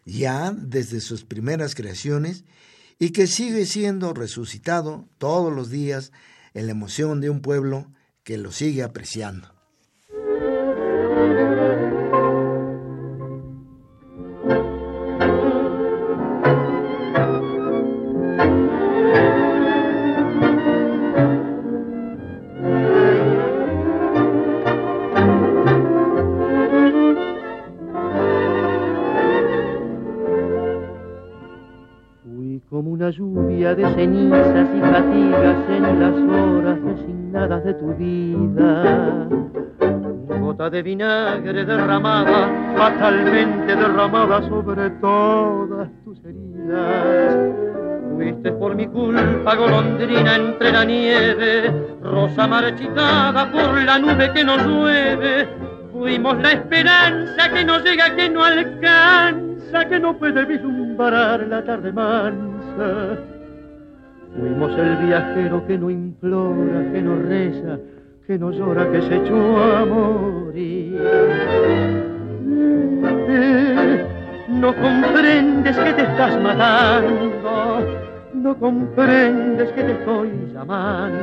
ya 0.07 0.53
desde 0.57 1.03
sus 1.03 1.25
primeras 1.25 1.75
creaciones, 1.75 2.47
y 2.99 3.11
que 3.11 3.27
sigue 3.27 3.67
siendo 3.67 4.13
resucitado 4.15 5.09
todos 5.19 5.53
los 5.53 5.71
días 5.71 6.13
en 6.55 6.67
la 6.67 6.73
emoción 6.73 7.21
de 7.21 7.31
un 7.31 7.41
pueblo 7.41 7.91
que 8.23 8.39
lo 8.39 8.53
sigue 8.53 8.83
apreciando. 8.83 9.55
De 33.75 33.95
cenizas 33.95 34.69
y 34.77 34.81
fatigas 34.81 35.57
en 35.69 36.01
las 36.01 36.15
horas 36.39 36.79
resignadas 36.81 37.65
de 37.65 37.75
tu 37.75 37.95
vida. 37.95 39.29
Gota 40.41 40.71
de 40.71 40.83
vinagre 40.83 41.65
derramada, 41.65 42.49
fatalmente 42.77 43.75
derramada 43.75 44.43
sobre 44.43 44.91
todas 44.91 45.89
tus 46.05 46.25
heridas. 46.25 47.37
Fuiste 48.15 48.53
por 48.53 48.77
mi 48.77 48.87
culpa 48.87 49.57
golondrina 49.57 50.37
entre 50.37 50.71
la 50.71 50.85
nieve, 50.85 51.73
rosa 52.03 52.47
marchitada 52.47 53.51
por 53.51 53.83
la 53.83 53.99
nube 53.99 54.33
que 54.33 54.45
nos 54.45 54.65
llueve. 54.65 55.49
Fuimos 55.93 56.41
la 56.41 56.53
esperanza 56.53 57.49
que 57.53 57.65
no 57.65 57.79
llega, 57.81 58.15
que 58.15 58.31
no 58.31 58.45
alcanza, 58.45 59.85
que 59.89 59.99
no 59.99 60.17
puede 60.17 60.45
vislumbrar 60.45 61.47
la 61.49 61.65
tarde 61.65 61.93
mansa. 61.93 63.34
Fuimos 64.39 64.77
el 64.77 64.97
viajero 64.97 65.65
que 65.67 65.79
no 65.79 65.91
implora, 65.91 66.91
que 66.93 67.03
no 67.03 67.17
reza, 67.17 67.79
que 68.27 68.39
no 68.39 68.51
llora, 68.51 68.91
que 68.91 69.03
se 69.03 69.17
echó 69.17 69.63
a 69.63 69.85
morir. 69.85 71.01
No 74.49 74.75
comprendes 74.75 75.77
que 75.77 75.93
te 75.93 76.03
estás 76.03 76.41
matando, 76.43 77.87
no 78.35 78.57
comprendes 78.59 79.71
que 79.73 79.83
te 79.85 79.93
estoy 79.93 80.31
llamando. 80.53 81.19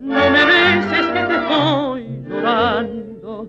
No 0.00 0.30
me 0.30 0.44
beses 0.46 1.06
que 1.08 1.22
te 1.24 1.34
estoy 1.34 2.06
llorando 2.28 3.48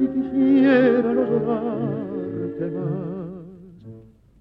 y 0.00 0.06
quisiera 0.06 1.12
no 1.12 1.24
llorarte 1.24 1.46
más. 1.46 2.05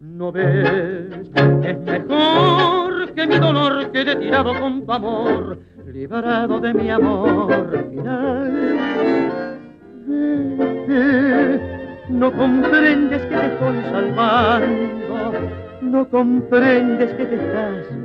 No 0.05 0.31
ves, 0.31 1.31
es 1.63 1.79
mejor 1.79 3.11
que 3.13 3.27
mi 3.27 3.37
dolor 3.37 3.91
quede 3.91 4.15
tirado 4.15 4.57
con 4.59 4.85
tu 4.85 4.91
amor, 4.91 5.59
liberado 5.85 6.59
de 6.59 6.73
mi 6.73 6.89
amor 6.89 7.85
final. 7.89 8.79
No 12.09 12.31
comprendes 12.31 13.21
que 13.23 13.35
te 13.35 13.45
estoy 13.47 13.81
salvando, 13.91 15.33
no 15.81 16.09
comprendes 16.09 17.13
que 17.15 17.25
te 17.25 17.35
estás 17.35 18.04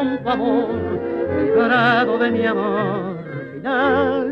Con 0.00 0.18
tu 0.18 0.28
amor, 0.30 2.18
de 2.20 2.30
mi 2.30 2.46
amor 2.46 3.18
final. 3.52 4.30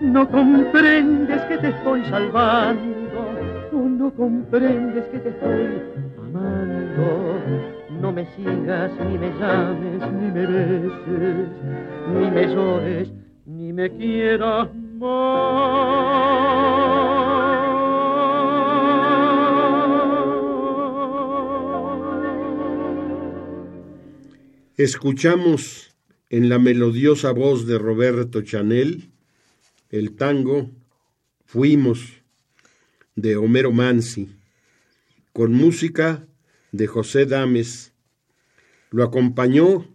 No 0.00 0.28
comprendes 0.28 1.42
que 1.42 1.58
te 1.58 1.68
estoy 1.68 2.04
salvando, 2.04 3.34
no 3.72 4.10
comprendes 4.14 5.04
que 5.06 5.18
te 5.18 5.28
estoy 5.30 5.82
amando. 6.18 7.40
No 8.00 8.12
me 8.12 8.26
sigas, 8.36 8.90
ni 9.08 9.18
me 9.18 9.30
llames, 9.38 10.12
ni 10.12 10.30
me 10.30 10.46
beses, 10.46 11.48
ni 12.14 12.30
me 12.30 12.46
llores, 12.54 13.12
ni 13.46 13.72
me 13.72 13.90
quieras 13.90 14.68
Escuchamos 24.82 25.94
en 26.28 26.48
la 26.48 26.58
melodiosa 26.58 27.30
voz 27.30 27.68
de 27.68 27.78
Roberto 27.78 28.42
Chanel 28.42 29.12
el 29.90 30.16
tango 30.16 30.72
Fuimos 31.44 32.00
de 33.14 33.36
Homero 33.36 33.70
Mansi, 33.70 34.34
con 35.32 35.52
música 35.52 36.26
de 36.72 36.88
José 36.88 37.26
Dames. 37.26 37.92
Lo 38.90 39.04
acompañó 39.04 39.86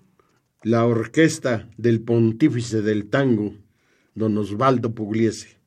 la 0.64 0.86
orquesta 0.86 1.68
del 1.76 2.00
pontífice 2.00 2.82
del 2.82 3.10
tango, 3.10 3.56
don 4.16 4.38
Osvaldo 4.38 4.96
Pugliese. 4.96 5.58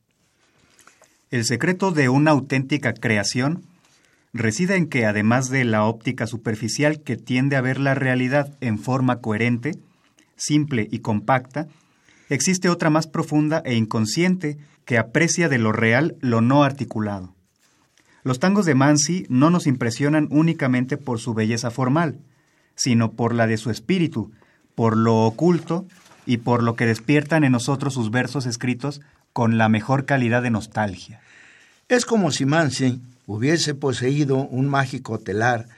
El 1.30 1.44
secreto 1.44 1.90
de 1.90 2.08
una 2.08 2.30
auténtica 2.30 2.94
creación 2.94 3.64
reside 4.32 4.76
en 4.76 4.88
que, 4.88 5.06
además 5.06 5.50
de 5.50 5.64
la 5.64 5.84
óptica 5.84 6.26
superficial 6.26 7.02
que 7.02 7.16
tiende 7.16 7.56
a 7.56 7.60
ver 7.60 7.80
la 7.80 7.94
realidad 7.94 8.56
en 8.60 8.78
forma 8.78 9.20
coherente, 9.20 9.72
simple 10.36 10.88
y 10.90 11.00
compacta, 11.00 11.68
existe 12.28 12.68
otra 12.68 12.90
más 12.90 13.06
profunda 13.06 13.62
e 13.64 13.74
inconsciente 13.74 14.58
que 14.84 14.98
aprecia 14.98 15.48
de 15.48 15.58
lo 15.58 15.72
real 15.72 16.16
lo 16.20 16.40
no 16.40 16.64
articulado. 16.64 17.34
Los 18.22 18.38
tangos 18.38 18.66
de 18.66 18.74
Mansi 18.74 19.26
no 19.28 19.50
nos 19.50 19.66
impresionan 19.66 20.28
únicamente 20.30 20.96
por 20.96 21.20
su 21.20 21.34
belleza 21.34 21.70
formal, 21.70 22.18
sino 22.74 23.12
por 23.12 23.34
la 23.34 23.46
de 23.46 23.56
su 23.56 23.70
espíritu, 23.70 24.32
por 24.74 24.96
lo 24.96 25.24
oculto 25.24 25.86
y 26.26 26.38
por 26.38 26.62
lo 26.62 26.76
que 26.76 26.86
despiertan 26.86 27.44
en 27.44 27.52
nosotros 27.52 27.94
sus 27.94 28.10
versos 28.10 28.46
escritos 28.46 29.00
con 29.32 29.58
la 29.58 29.68
mejor 29.68 30.04
calidad 30.04 30.42
de 30.42 30.50
nostalgia. 30.50 31.20
Es 31.88 32.04
como 32.04 32.30
si 32.30 32.44
Mansi 32.44 33.00
hubiese 33.32 33.76
poseído 33.76 34.38
un 34.48 34.68
mágico 34.68 35.20
telar 35.20 35.68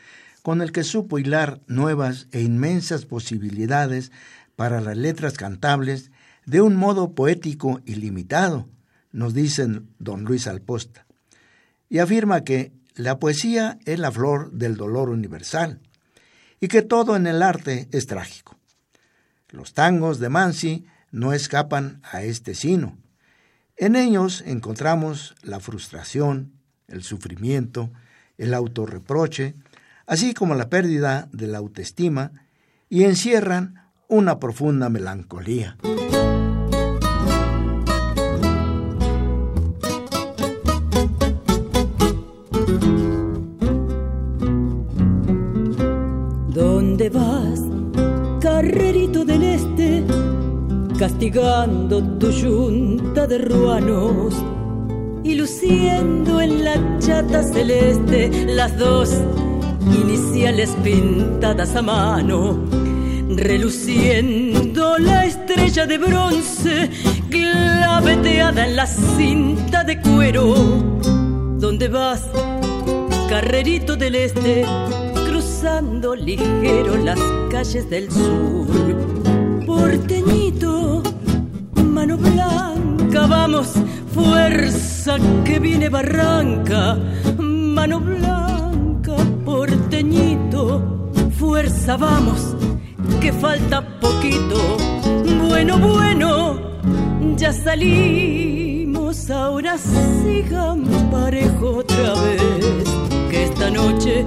con 0.40 0.62
el 0.62 0.72
que 0.72 0.84
supo 0.84 1.18
hilar 1.18 1.60
nuevas 1.66 2.26
e 2.32 2.40
inmensas 2.40 3.04
posibilidades 3.04 4.10
para 4.56 4.80
las 4.80 4.96
letras 4.96 5.34
cantables 5.34 6.10
de 6.46 6.62
un 6.62 6.76
modo 6.76 7.14
poético 7.14 7.82
y 7.84 7.96
limitado, 7.96 8.70
nos 9.12 9.34
dicen 9.34 9.90
don 9.98 10.24
Luis 10.24 10.46
Alposta, 10.46 11.06
y 11.90 11.98
afirma 11.98 12.42
que 12.42 12.72
la 12.94 13.18
poesía 13.18 13.78
es 13.84 13.98
la 13.98 14.10
flor 14.10 14.50
del 14.52 14.78
dolor 14.78 15.10
universal 15.10 15.78
y 16.58 16.68
que 16.68 16.80
todo 16.80 17.16
en 17.16 17.26
el 17.26 17.42
arte 17.42 17.86
es 17.92 18.06
trágico. 18.06 18.56
Los 19.50 19.74
tangos 19.74 20.20
de 20.20 20.30
Mansi 20.30 20.86
no 21.10 21.34
escapan 21.34 22.00
a 22.10 22.22
este 22.22 22.54
sino. 22.54 22.96
En 23.76 23.94
ellos 23.94 24.42
encontramos 24.46 25.34
la 25.42 25.60
frustración, 25.60 26.61
el 26.88 27.02
sufrimiento, 27.02 27.90
el 28.38 28.54
autorreproche, 28.54 29.54
así 30.06 30.34
como 30.34 30.54
la 30.54 30.68
pérdida 30.68 31.28
de 31.32 31.46
la 31.46 31.58
autoestima, 31.58 32.32
y 32.88 33.04
encierran 33.04 33.90
una 34.08 34.38
profunda 34.38 34.90
melancolía. 34.90 35.78
¿Dónde 46.48 47.08
vas, 47.08 47.60
carrerito 48.42 49.24
del 49.24 49.42
este, 49.42 50.04
castigando 50.98 52.02
tu 52.18 52.30
yunta 52.30 53.26
de 53.26 53.38
ruanos? 53.38 54.34
Y 55.32 55.34
luciendo 55.34 56.42
en 56.42 56.62
la 56.62 56.98
chata 56.98 57.42
celeste 57.42 58.44
las 58.48 58.76
dos 58.76 59.16
iniciales 59.86 60.76
pintadas 60.84 61.74
a 61.74 61.80
mano, 61.80 62.58
reluciendo 63.30 64.98
la 64.98 65.24
estrella 65.24 65.86
de 65.86 65.96
bronce 65.96 66.90
claveteada 67.30 68.66
en 68.66 68.76
la 68.76 68.86
cinta 68.86 69.84
de 69.84 70.02
cuero. 70.02 70.54
¿Dónde 71.58 71.88
vas, 71.88 72.28
carrerito 73.30 73.96
del 73.96 74.16
este, 74.16 74.66
cruzando 75.30 76.14
ligero 76.14 76.98
las 76.98 77.18
calles 77.50 77.88
del 77.88 78.12
sur? 78.12 78.66
Porteñito, 79.64 81.02
mano 81.74 82.18
blanca, 82.18 83.26
vamos, 83.26 83.72
fuerza 84.12 85.16
que 85.44 85.58
viene 85.58 85.88
barranca, 85.88 86.98
mano 87.38 88.00
blanca, 88.00 89.16
porteñito, 89.44 91.10
fuerza, 91.38 91.96
vamos, 91.96 92.56
que 93.20 93.32
falta 93.32 93.98
poquito. 94.00 94.76
Bueno, 95.48 95.78
bueno, 95.78 96.58
ya 97.36 97.52
salimos, 97.52 99.30
ahora 99.30 99.78
sigan 99.78 100.84
parejo 101.10 101.78
otra 101.78 102.14
vez, 102.14 102.84
que 103.30 103.44
esta 103.44 103.70
noche 103.70 104.24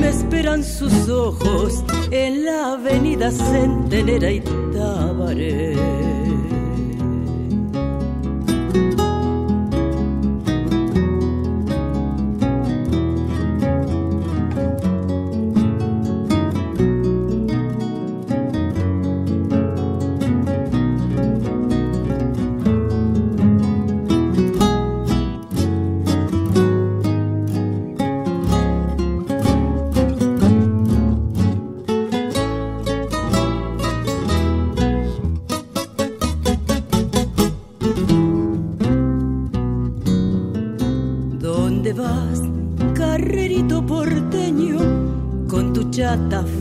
me 0.00 0.08
esperan 0.08 0.62
sus 0.62 1.08
ojos 1.08 1.84
en 2.10 2.44
la 2.44 2.72
avenida 2.74 3.30
Centenera 3.30 4.30
y 4.30 4.40
Tabaré. 4.40 6.05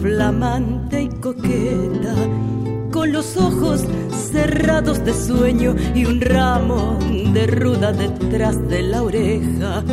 Flamante 0.02 1.02
y 1.04 1.10
coqueta, 1.10 2.16
con 2.92 3.12
los 3.12 3.36
ojos 3.36 3.84
cerrados 4.32 5.04
de 5.04 5.14
sueño 5.14 5.76
y 5.94 6.06
un 6.06 6.22
ramo 6.22 6.98
de 7.34 7.48
ruda 7.48 7.92
detrás 7.92 8.56
de 8.70 8.84
la 8.84 9.04
oreja. 9.04 9.84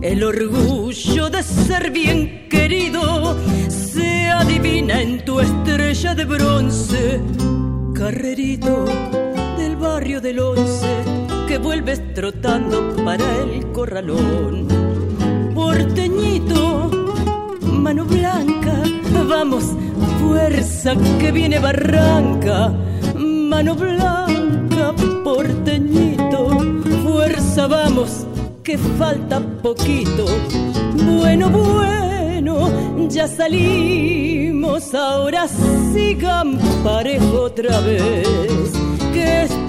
El 0.00 0.24
orgullo 0.24 1.30
de 1.30 1.42
ser 1.42 1.90
bien 1.90 2.48
querido 2.48 3.36
se 3.68 4.28
adivina 4.30 5.00
en 5.00 5.24
tu 5.24 5.40
estrella 5.40 6.14
de 6.14 6.24
bronce, 6.24 7.20
carrerito 7.94 8.84
del 9.58 9.76
barrio 9.76 10.20
del 10.20 10.40
once 10.40 11.01
que 11.52 11.58
vuelves 11.58 12.00
trotando 12.14 12.96
para 13.04 13.26
el 13.42 13.70
corralón. 13.72 14.66
Porteñito, 15.54 16.90
mano 17.60 18.06
blanca, 18.06 18.82
vamos, 19.28 19.64
fuerza 20.18 20.94
que 21.20 21.30
viene 21.30 21.58
barranca, 21.58 22.72
mano 23.18 23.74
blanca, 23.74 24.94
porteñito, 25.22 26.58
fuerza, 27.02 27.66
vamos, 27.66 28.26
que 28.64 28.78
falta 28.78 29.38
poquito. 29.62 30.24
Bueno, 31.04 31.50
bueno, 31.50 32.70
ya 33.10 33.28
salimos, 33.28 34.94
ahora 34.94 35.46
sigan 35.92 36.58
parejo 36.82 37.42
otra 37.42 37.78
vez, 37.80 38.61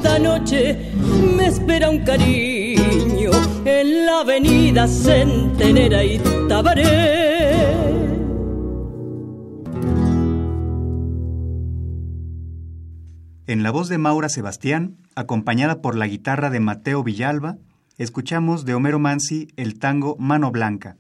esta 0.04 0.20
noche 0.20 0.91
me 1.38 1.47
espera 1.47 1.89
un 1.89 2.04
cariño 2.04 3.32
en 3.64 4.06
la 4.06 4.20
avenida 4.20 4.86
Centenera 4.86 6.04
y 6.04 6.20
Tabaré. 6.49 7.54
En 13.47 13.64
la 13.64 13.72
voz 13.72 13.88
de 13.88 13.97
Maura 13.97 14.28
Sebastián, 14.28 14.97
acompañada 15.16 15.82
por 15.82 15.95
la 15.95 16.08
guitarra 16.08 16.49
de 16.49 16.60
Mateo 16.60 17.01
Villalba, 17.01 17.56
escuchamos 17.97 18.66
de 18.66 18.74
Homero 18.74 18.99
Mansi 18.99 19.47
el 19.56 19.80
tango 19.80 20.18
Mano 20.20 20.51
Blanca, 20.51 20.97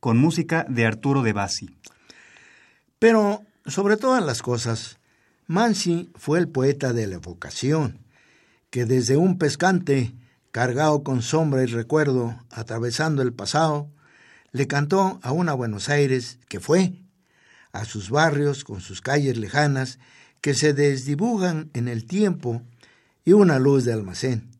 con 0.00 0.16
música 0.16 0.64
de 0.70 0.86
Arturo 0.86 1.22
de 1.22 1.34
Bassi. 1.34 1.68
Pero, 2.98 3.42
sobre 3.66 3.98
todas 3.98 4.24
las 4.24 4.40
cosas, 4.40 4.98
Mansi 5.46 6.08
fue 6.14 6.38
el 6.38 6.48
poeta 6.48 6.94
de 6.94 7.06
la 7.06 7.16
evocación, 7.16 8.05
que 8.76 8.84
desde 8.84 9.16
un 9.16 9.38
pescante, 9.38 10.12
cargado 10.50 11.02
con 11.02 11.22
sombra 11.22 11.62
y 11.62 11.64
recuerdo, 11.64 12.36
atravesando 12.50 13.22
el 13.22 13.32
pasado, 13.32 13.90
le 14.52 14.66
cantó 14.66 15.18
a 15.22 15.32
una 15.32 15.54
Buenos 15.54 15.88
Aires 15.88 16.38
que 16.50 16.60
fue, 16.60 16.92
a 17.72 17.86
sus 17.86 18.10
barrios 18.10 18.64
con 18.64 18.82
sus 18.82 19.00
calles 19.00 19.38
lejanas 19.38 19.98
que 20.42 20.52
se 20.52 20.74
desdibujan 20.74 21.70
en 21.72 21.88
el 21.88 22.04
tiempo 22.04 22.60
y 23.24 23.32
una 23.32 23.58
luz 23.58 23.86
de 23.86 23.94
almacén, 23.94 24.50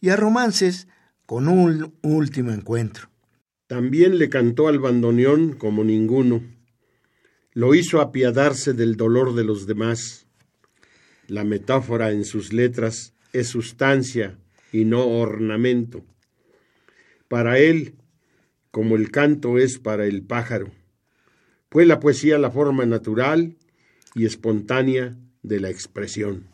y 0.00 0.10
a 0.10 0.16
romances 0.16 0.86
con 1.26 1.48
un 1.48 1.92
último 2.02 2.52
encuentro. 2.52 3.10
También 3.66 4.16
le 4.16 4.28
cantó 4.28 4.68
al 4.68 4.78
bandoneón 4.78 5.54
como 5.54 5.82
ninguno. 5.82 6.40
Lo 7.52 7.74
hizo 7.74 8.00
apiadarse 8.00 8.74
del 8.74 8.94
dolor 8.94 9.34
de 9.34 9.42
los 9.42 9.66
demás. 9.66 10.28
La 11.26 11.42
metáfora 11.42 12.12
en 12.12 12.24
sus 12.24 12.52
letras 12.52 13.12
es 13.32 13.48
sustancia 13.48 14.38
y 14.72 14.84
no 14.84 15.06
ornamento. 15.06 16.04
Para 17.28 17.58
él, 17.58 17.94
como 18.70 18.96
el 18.96 19.10
canto 19.10 19.58
es 19.58 19.78
para 19.78 20.06
el 20.06 20.22
pájaro, 20.22 20.70
fue 21.70 21.86
la 21.86 22.00
poesía 22.00 22.38
la 22.38 22.50
forma 22.50 22.84
natural 22.86 23.56
y 24.14 24.26
espontánea 24.26 25.16
de 25.42 25.60
la 25.60 25.70
expresión. 25.70 26.49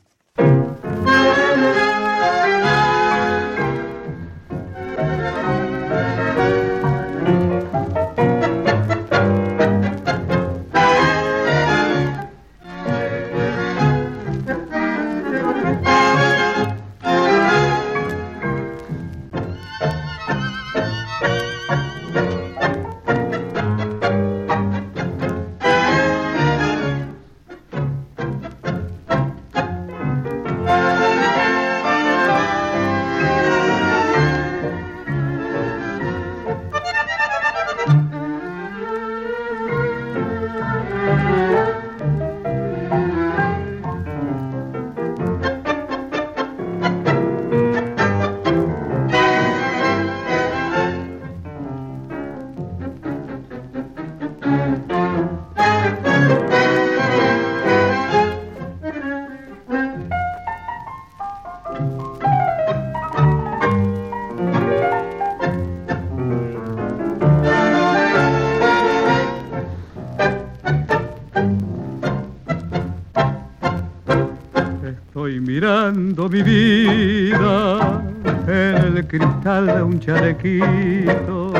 Chalequito 80.07 81.53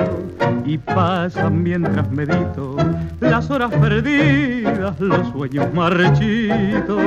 y 0.65 0.79
pasan 0.79 1.65
mientras 1.65 2.09
medito 2.13 2.77
las 3.21 3.51
horas 3.51 3.73
perdidas, 3.73 4.99
los 5.01 5.29
sueños 5.29 5.67
marchitos 5.75 7.03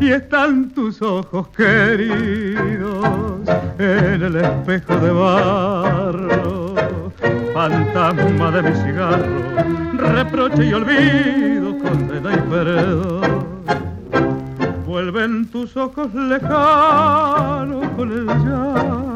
y 0.00 0.10
están 0.10 0.70
tus 0.70 1.02
ojos 1.02 1.48
queridos 1.48 3.04
en 3.78 4.22
el 4.22 4.36
espejo 4.36 4.94
de 4.96 5.10
barro, 5.10 6.74
fantasma 7.52 8.50
de 8.52 8.62
mi 8.62 8.76
cigarro, 8.76 9.26
reproche 9.96 10.66
y 10.66 10.72
olvido, 10.72 11.78
condena 11.78 12.32
y 12.32 12.38
perdón. 12.48 13.48
Vuelven 14.86 15.46
tus 15.50 15.76
ojos 15.76 16.14
lejanos 16.14 17.88
con 17.96 18.12
el 18.12 18.26
llanto 18.26 19.07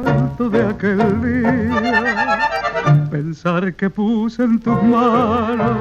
de 0.50 0.66
aquel 0.66 0.98
día. 1.22 3.08
Pensar 3.10 3.74
que 3.74 3.90
puse 3.90 4.42
en 4.42 4.58
tus 4.58 4.82
manos 4.82 5.76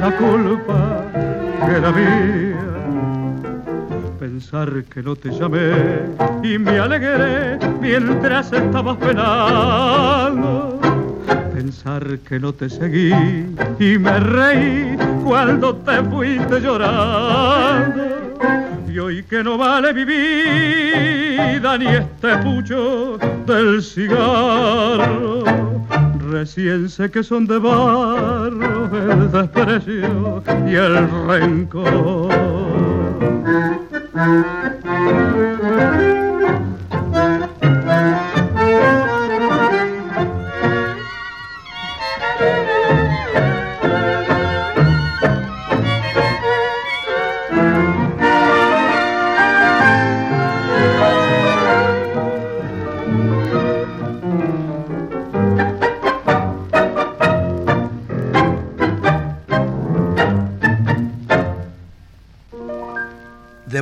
la 0.00 0.16
culpa 0.16 1.04
que 1.64 1.72
era 1.76 1.90
mía. 1.92 2.58
Pensar 4.18 4.84
que 4.84 5.02
no 5.02 5.16
te 5.16 5.30
llamé 5.30 5.72
y 6.42 6.58
me 6.58 6.78
alegré 6.78 7.58
mientras 7.80 8.52
estabas 8.52 8.96
penando. 8.96 10.80
Pensar 11.52 12.18
que 12.28 12.38
no 12.38 12.52
te 12.52 12.68
seguí 12.68 13.12
y 13.78 13.98
me 13.98 14.20
reí 14.20 14.96
cuando 15.24 15.76
te 15.76 16.02
fuiste 16.04 16.60
llorando 16.60 18.12
y 18.92 18.98
hoy 18.98 19.22
que 19.22 19.42
no 19.42 19.56
vale 19.56 19.94
mi 19.94 20.04
vida 20.04 21.78
ni 21.78 21.86
este 21.86 22.36
pucho 22.38 23.16
del 23.46 23.82
cigarro. 23.82 25.44
Recién 26.30 26.90
sé 26.90 27.10
que 27.10 27.22
son 27.22 27.46
de 27.46 27.58
barro 27.58 28.90
el 29.10 29.32
desprecio 29.32 30.42
y 30.66 30.74
el 30.74 31.08
rencor. 31.26 32.28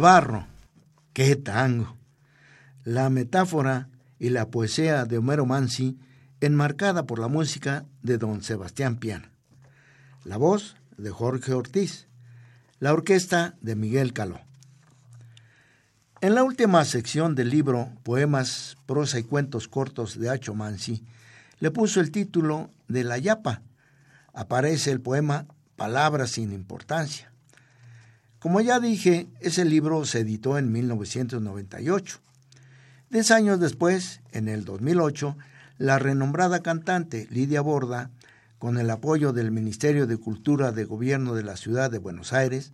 Barro. 0.01 0.47
¡Qué 1.13 1.37
tango! 1.37 1.97
La 2.85 3.11
metáfora 3.11 3.89
y 4.19 4.31
la 4.31 4.49
poesía 4.49 5.05
de 5.05 5.19
Homero 5.19 5.47
Mansi, 5.47 5.99
enmarcada 6.41 7.07
por 7.07 7.19
la 7.19 7.29
música 7.29 7.85
de 8.03 8.19
don 8.19 8.43
Sebastián 8.43 8.97
Piana. 8.97 9.31
La 10.25 10.37
voz 10.37 10.77
de 10.97 11.11
Jorge 11.11 11.53
Ortiz. 11.53 12.07
La 12.79 12.93
orquesta 12.93 13.57
de 13.61 13.77
Miguel 13.77 14.13
Caló. 14.13 14.41
En 16.23 16.35
la 16.35 16.45
última 16.45 16.85
sección 16.85 17.35
del 17.35 17.49
libro 17.49 17.91
Poemas, 18.03 18.77
prosa 18.87 19.19
y 19.19 19.23
cuentos 19.23 19.69
cortos 19.69 20.19
de 20.19 20.29
Acho 20.29 20.55
Mansi, 20.55 21.03
le 21.61 21.71
puso 21.71 22.01
el 22.01 22.11
título 22.11 22.71
de 22.89 23.05
La 23.05 23.19
Yapa. 23.19 23.63
Aparece 24.35 24.91
el 24.91 25.01
poema 25.01 25.47
Palabras 25.77 26.33
sin 26.33 26.53
importancia. 26.53 27.30
Como 28.41 28.63
ya 28.63 28.81
dije, 28.81 29.29
ese 29.41 29.67
libro 29.67 30.07
se 30.07 30.21
editó 30.21 30.57
en 30.57 30.73
1998. 30.73 32.21
Diez 33.11 33.31
años 33.31 33.61
después, 33.61 34.23
en 34.33 34.49
el 34.49 34.65
2008, 34.65 35.37
la 35.77 35.99
renombrada 35.99 36.61
cantante 36.61 37.29
Lidia 37.31 37.61
Borda, 37.61 38.11
con 38.59 38.79
el 38.79 38.89
apoyo 38.89 39.35
del 39.35 39.51
Ministerio 39.51 40.07
de 40.07 40.17
Cultura 40.17 40.73
de 40.73 40.85
Gobierno 40.85 41.35
de 41.35 41.43
la 41.43 41.59
Ciudad 41.59 41.91
de 41.91 41.99
Buenos 41.99 42.33
Aires, 42.33 42.73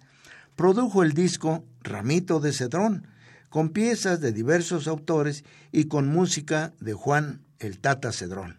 produjo 0.55 1.03
el 1.03 1.15
disco 1.15 1.65
Ramito 1.83 2.39
de 2.39 2.53
Cedrón, 2.53 3.09
con 3.49 3.71
piezas 3.71 4.21
de 4.21 4.33
diversos 4.33 4.87
autores 4.87 5.45
y 5.73 5.87
con 5.87 6.07
música 6.07 6.75
de 6.79 6.93
Juan 6.93 7.41
el 7.59 7.81
Tata 7.81 8.13
Cedrón. 8.13 8.59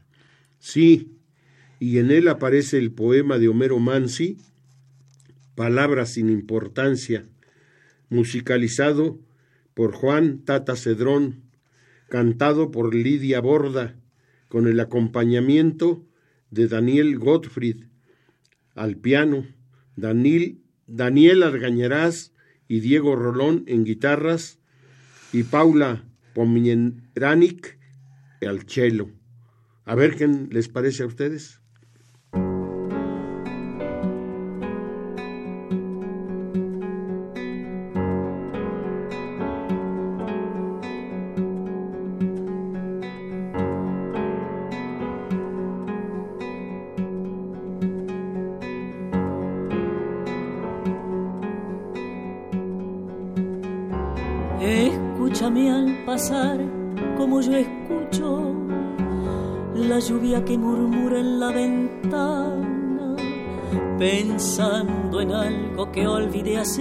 Sí, 0.60 1.18
y 1.80 2.00
en 2.00 2.12
él 2.12 2.28
aparece 2.28 2.78
el 2.78 2.92
poema 2.92 3.38
de 3.38 3.48
Homero 3.48 3.80
Mansi, 3.80 4.38
Palabras 5.58 6.10
sin 6.14 6.30
importancia, 6.30 7.26
musicalizado 8.10 9.20
por 9.74 9.92
Juan 9.92 10.46
Tata 10.46 10.76
Cedrón, 10.76 11.46
cantado 12.10 12.70
por 12.70 12.94
Lidia 12.94 13.42
Borda, 13.42 13.96
con 14.50 14.68
el 14.68 14.80
acompañamiento 14.80 16.06
de 16.52 16.68
Daniel 16.68 17.18
Gottfried 17.18 17.86
al 18.76 18.98
piano, 18.98 19.48
Daniel, 19.96 20.62
Daniel 20.86 21.42
Argañarás 21.42 22.34
y 22.68 22.82
Diego 22.82 23.16
Rolón 23.16 23.64
en 23.66 23.84
guitarras 23.84 24.60
y 25.34 25.42
Paula 25.42 26.06
Pomienranic 26.36 27.80
al 28.42 28.62
cello. 28.70 29.10
A 29.86 29.96
ver 29.96 30.18
qué 30.18 30.28
les 30.28 30.70
parece 30.70 31.02
a 31.02 31.08
ustedes. 31.08 31.62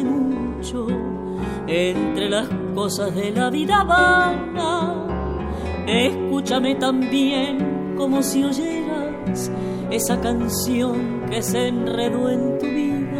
Mucho, 0.04 0.86
entre 1.66 2.28
las 2.28 2.48
cosas 2.74 3.14
de 3.14 3.30
la 3.30 3.50
vida 3.50 3.84
vana. 3.84 5.06
Escúchame 5.86 6.74
también 6.74 7.94
como 7.96 8.22
si 8.22 8.44
oyeras 8.44 9.50
esa 9.90 10.20
canción 10.20 11.22
que 11.30 11.42
se 11.42 11.68
enredó 11.68 12.28
en 12.28 12.58
tu 12.58 12.66
vida 12.66 13.16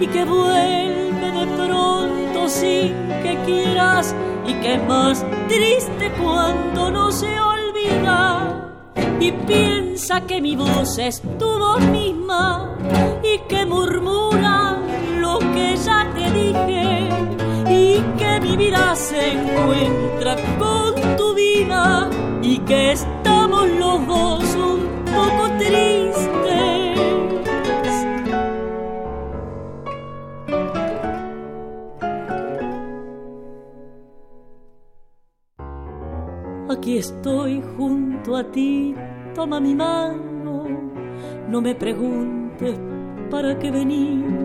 y 0.00 0.06
que 0.06 0.24
vuelve 0.24 1.32
de 1.32 1.46
pronto 1.56 2.48
sin 2.48 2.92
que 3.22 3.38
quieras 3.46 4.14
y 4.46 4.54
que 4.54 4.74
es 4.74 4.84
más 4.86 5.24
triste 5.48 6.12
cuando 6.20 6.90
no 6.90 7.10
se 7.12 7.38
olvida 7.40 8.70
y 9.20 9.32
piensa 9.32 10.20
que 10.22 10.40
mi 10.40 10.56
voz 10.56 10.98
es 10.98 11.22
tu 11.38 11.58
voz 11.58 11.80
misma 11.86 12.76
y 13.22 13.38
que 13.48 13.64
murmura 13.64 14.63
ya 15.76 16.10
te 16.14 16.24
dije 16.30 17.08
y 17.68 18.00
que 18.18 18.40
mi 18.40 18.56
vida 18.56 18.94
se 18.94 19.32
encuentra 19.32 20.36
con 20.58 20.94
tu 21.16 21.34
vida 21.34 22.08
y 22.42 22.58
que 22.58 22.92
estamos 22.92 23.68
los 23.82 24.06
dos 24.06 24.44
un 24.54 24.80
poco 25.06 25.48
tristes. 25.58 26.84
Aquí 36.68 36.98
estoy 36.98 37.62
junto 37.76 38.36
a 38.36 38.44
ti, 38.50 38.94
toma 39.34 39.58
mi 39.60 39.74
mano, 39.74 40.64
no 41.48 41.60
me 41.62 41.74
preguntes 41.74 42.78
para 43.30 43.58
qué 43.58 43.70
venido, 43.70 44.43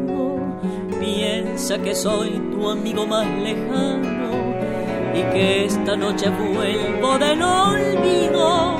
piensa 0.99 1.77
que 1.77 1.95
soy 1.95 2.39
tu 2.51 2.69
amigo 2.69 3.05
más 3.07 3.25
lejano 3.25 4.29
y 5.13 5.21
que 5.33 5.65
esta 5.65 5.95
noche 5.95 6.29
vuelvo 6.29 7.17
del 7.17 7.41
olvido. 7.41 8.77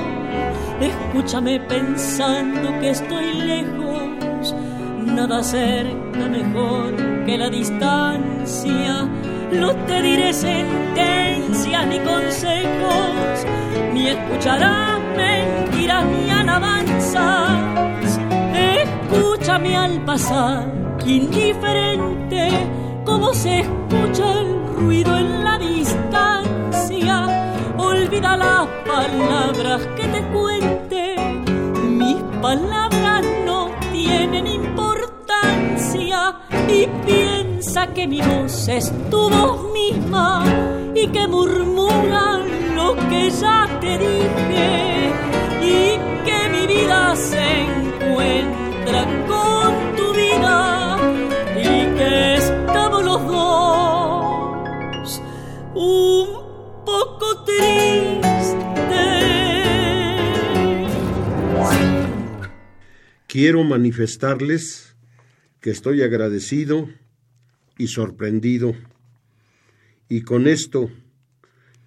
Escúchame 0.80 1.60
pensando 1.60 2.78
que 2.80 2.90
estoy 2.90 3.34
lejos, 3.34 4.54
nada 5.04 5.42
cerca 5.42 6.26
mejor 6.30 6.94
que 7.26 7.36
la 7.36 7.50
distancia. 7.50 9.08
No 9.52 9.74
te 9.86 10.02
diré 10.02 10.32
sentencias 10.32 11.86
ni 11.86 11.98
consejos, 11.98 13.46
ni 13.92 14.08
escucharás 14.08 15.00
mentiras 15.16 16.04
ni 16.06 16.30
alabanzas. 16.30 17.50
Escúchame 18.54 19.76
al 19.76 20.00
pasar, 20.04 20.79
indiferente, 21.06 22.48
como 23.04 23.32
se 23.34 23.60
escucha 23.60 24.40
el 24.40 24.66
ruido 24.76 25.16
en 25.16 25.44
la 25.44 25.58
distancia. 25.58 27.26
Olvida 27.76 28.36
las 28.36 28.66
palabras 28.86 29.86
que 29.96 30.06
te 30.08 30.22
cuente, 30.32 31.16
mis 31.82 32.16
palabras 32.40 33.24
no 33.44 33.70
tienen 33.92 34.46
importancia 34.46 36.36
y 36.68 36.86
piensa 37.06 37.86
que 37.88 38.06
mi 38.06 38.20
voz 38.20 38.68
es 38.68 38.92
tu 39.10 39.30
voz 39.30 39.72
misma 39.72 40.44
y 40.94 41.06
que 41.08 41.26
murmura 41.26 42.38
lo 42.74 42.96
que 43.08 43.30
ya 43.30 43.66
te 43.80 43.98
dije 43.98 45.12
y 45.62 45.98
que 46.24 46.48
mi 46.50 46.66
vida 46.66 47.16
se 47.16 47.62
encuentra 47.62 49.06
con 49.26 49.89
un 55.74 56.84
poco 56.84 57.44
tristes. 57.44 58.56
Quiero 63.28 63.62
manifestarles 63.62 64.96
que 65.60 65.70
estoy 65.70 66.02
agradecido 66.02 66.88
y 67.78 67.86
sorprendido. 67.86 68.74
Y 70.08 70.22
con 70.22 70.48
esto, 70.48 70.90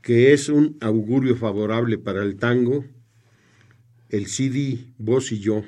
que 0.01 0.31
es 0.31 0.47
un 0.47 0.77
augurio 0.79 1.35
favorable 1.35 1.97
para 1.97 2.23
el 2.23 2.37
tango, 2.37 2.85
el 4.09 4.27
CD 4.27 4.87
Vos 4.97 5.33
y 5.33 5.39
yo. 5.39 5.63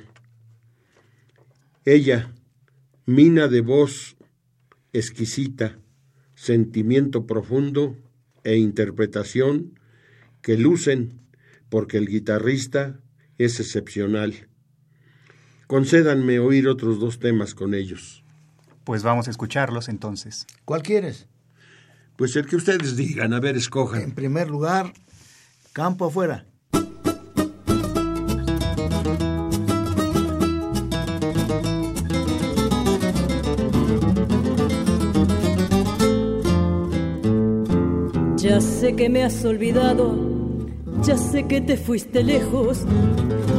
Ella, 1.83 2.33
mina 3.05 3.49
de 3.49 3.59
voz 3.59 4.15
exquisita, 4.93 5.77
sentimiento 6.35 7.25
profundo 7.27 7.97
e 8.45 8.55
interpretación 8.55 9.77
que 10.41 10.57
lucen 10.57 11.19
porque 11.69 11.97
el 11.97 12.07
guitarrista 12.07 13.01
es 13.37 13.59
excepcional. 13.59 14.47
Concédanme 15.67 16.39
oír 16.39 16.67
otros 16.67 16.99
dos 16.99 17.19
temas 17.19 17.55
con 17.55 17.73
ellos. 17.73 18.23
Pues 18.83 19.03
vamos 19.03 19.27
a 19.27 19.31
escucharlos 19.31 19.89
entonces. 19.89 20.45
¿Cuál 20.63 20.83
quieres? 20.83 21.27
Pues 22.15 22.35
el 22.35 22.45
que 22.45 22.55
ustedes 22.55 22.95
digan, 22.95 23.33
a 23.33 23.39
ver, 23.39 23.57
escojan. 23.57 24.01
En 24.03 24.11
primer 24.13 24.49
lugar, 24.49 24.93
campo 25.73 26.05
afuera. 26.05 26.45
Sé 38.85 38.95
que 38.95 39.09
me 39.09 39.23
has 39.23 39.43
olvidado, 39.43 40.15
ya 41.01 41.17
sé 41.17 41.47
que 41.47 41.59
te 41.59 41.75
fuiste 41.75 42.21
lejos, 42.21 42.85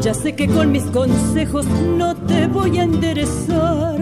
ya 0.00 0.14
sé 0.14 0.36
que 0.36 0.46
con 0.46 0.70
mis 0.70 0.84
consejos 0.84 1.66
no 1.66 2.14
te 2.14 2.46
voy 2.46 2.78
a 2.78 2.84
enderezar. 2.84 3.98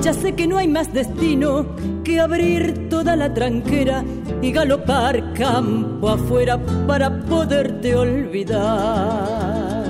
Ya 0.00 0.12
sé 0.12 0.32
que 0.32 0.48
no 0.48 0.58
hay 0.58 0.66
más 0.66 0.92
destino 0.92 1.64
que 2.02 2.18
abrir 2.18 2.88
toda 2.88 3.14
la 3.14 3.32
tranquera 3.32 4.04
y 4.42 4.50
galopar 4.50 5.32
campo 5.34 6.08
afuera 6.08 6.58
para 6.88 7.20
poderte 7.20 7.94
olvidar. 7.94 9.84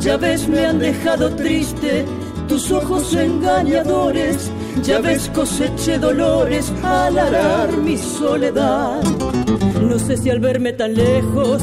Ya 0.00 0.16
ves, 0.16 0.48
me 0.48 0.66
han 0.66 0.80
dejado 0.80 1.30
triste 1.36 2.04
tus 2.48 2.72
ojos 2.72 3.14
engañadores. 3.14 4.50
Ya 4.84 5.00
ves, 5.00 5.30
coseché 5.34 5.98
dolores 5.98 6.72
al 6.82 7.18
arar 7.18 7.76
mi 7.76 7.96
soledad. 7.96 9.02
No 9.80 9.98
sé 9.98 10.16
si 10.16 10.30
al 10.30 10.40
verme 10.40 10.72
tan 10.72 10.94
lejos 10.94 11.62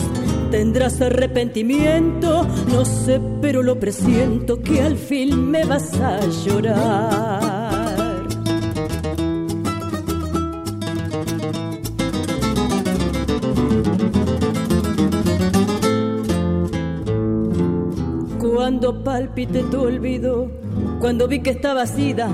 tendrás 0.51 1.01
arrepentimiento, 1.01 2.47
no 2.71 2.85
sé, 2.85 3.19
pero 3.41 3.61
lo 3.63 3.79
presiento 3.79 4.61
que 4.61 4.81
al 4.81 4.97
fin 4.97 5.51
me 5.51 5.65
vas 5.65 5.93
a 5.99 6.19
llorar. 6.45 8.25
Cuando 18.39 19.03
palpite 19.03 19.63
tu 19.63 19.81
olvido, 19.81 20.49
cuando 20.99 21.27
vi 21.27 21.41
que 21.41 21.51
estabas 21.51 21.99
ida, 21.99 22.29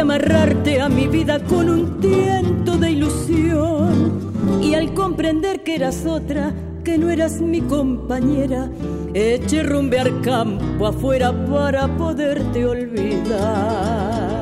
amarrarte 0.00 0.80
a 0.80 0.88
mi 0.88 1.06
vida 1.06 1.38
con 1.44 1.68
un 1.68 2.00
tiento 2.00 2.76
de 2.76 2.90
ilusión. 2.90 4.32
Y 4.62 4.74
al 4.74 4.94
comprender 4.94 5.62
que 5.62 5.76
eras 5.76 6.06
otra, 6.06 6.52
que 6.84 6.98
no 6.98 7.10
eras 7.10 7.40
mi 7.40 7.60
compañera, 7.60 8.70
eché 9.14 9.62
rumbear 9.62 10.20
campo 10.22 10.86
afuera 10.86 11.32
para 11.46 11.88
poderte 11.96 12.64
olvidar. 12.66 14.32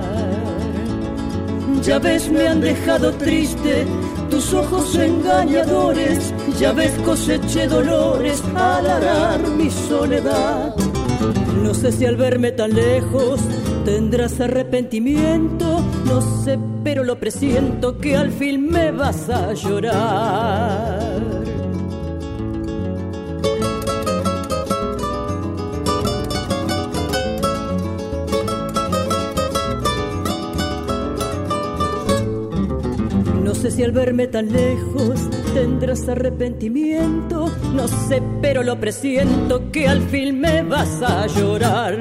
Ya 1.83 1.99
ves, 1.99 2.31
me 2.31 2.47
han 2.47 2.61
dejado 2.61 3.13
triste 3.13 3.87
tus 4.31 4.55
ojos 4.55 4.95
engañadores, 4.95 6.33
ya 6.59 6.73
ves, 6.73 6.93
coseché 7.05 7.67
dolores 7.67 8.43
al 8.55 8.89
arar 8.89 9.41
mi 9.49 9.71
soledad. 9.71 10.75
No 11.63 11.75
sé 11.75 11.91
si 11.93 12.07
al 12.07 12.17
verme 12.17 12.53
tan 12.53 12.75
lejos 12.75 13.41
tendrás 13.85 14.41
arrepentimiento, 14.41 15.85
no 16.05 16.21
sé, 16.43 16.59
pero 16.85 17.05
lo 17.05 17.19
presiento 17.19 17.99
que 17.99 18.17
al 18.17 18.31
fin 18.31 18.69
me 18.69 18.91
vas 18.91 19.29
a 19.29 19.53
llorar. 19.55 21.01
No 33.43 33.55
sé 33.55 33.71
si 33.71 33.83
al 33.83 33.93
verme 33.93 34.27
tan 34.27 34.53
lejos 34.53 35.21
tendrás 35.55 36.09
arrepentimiento, 36.09 37.51
no 37.75 37.89
sé, 37.89 38.23
pero 38.41 38.63
lo 38.63 38.79
presiento 38.79 39.71
que 39.71 39.89
al 39.89 40.01
fin 40.03 40.41
me 40.41 40.63
vas 40.63 41.03
a 41.03 41.27
llorar. 41.27 41.99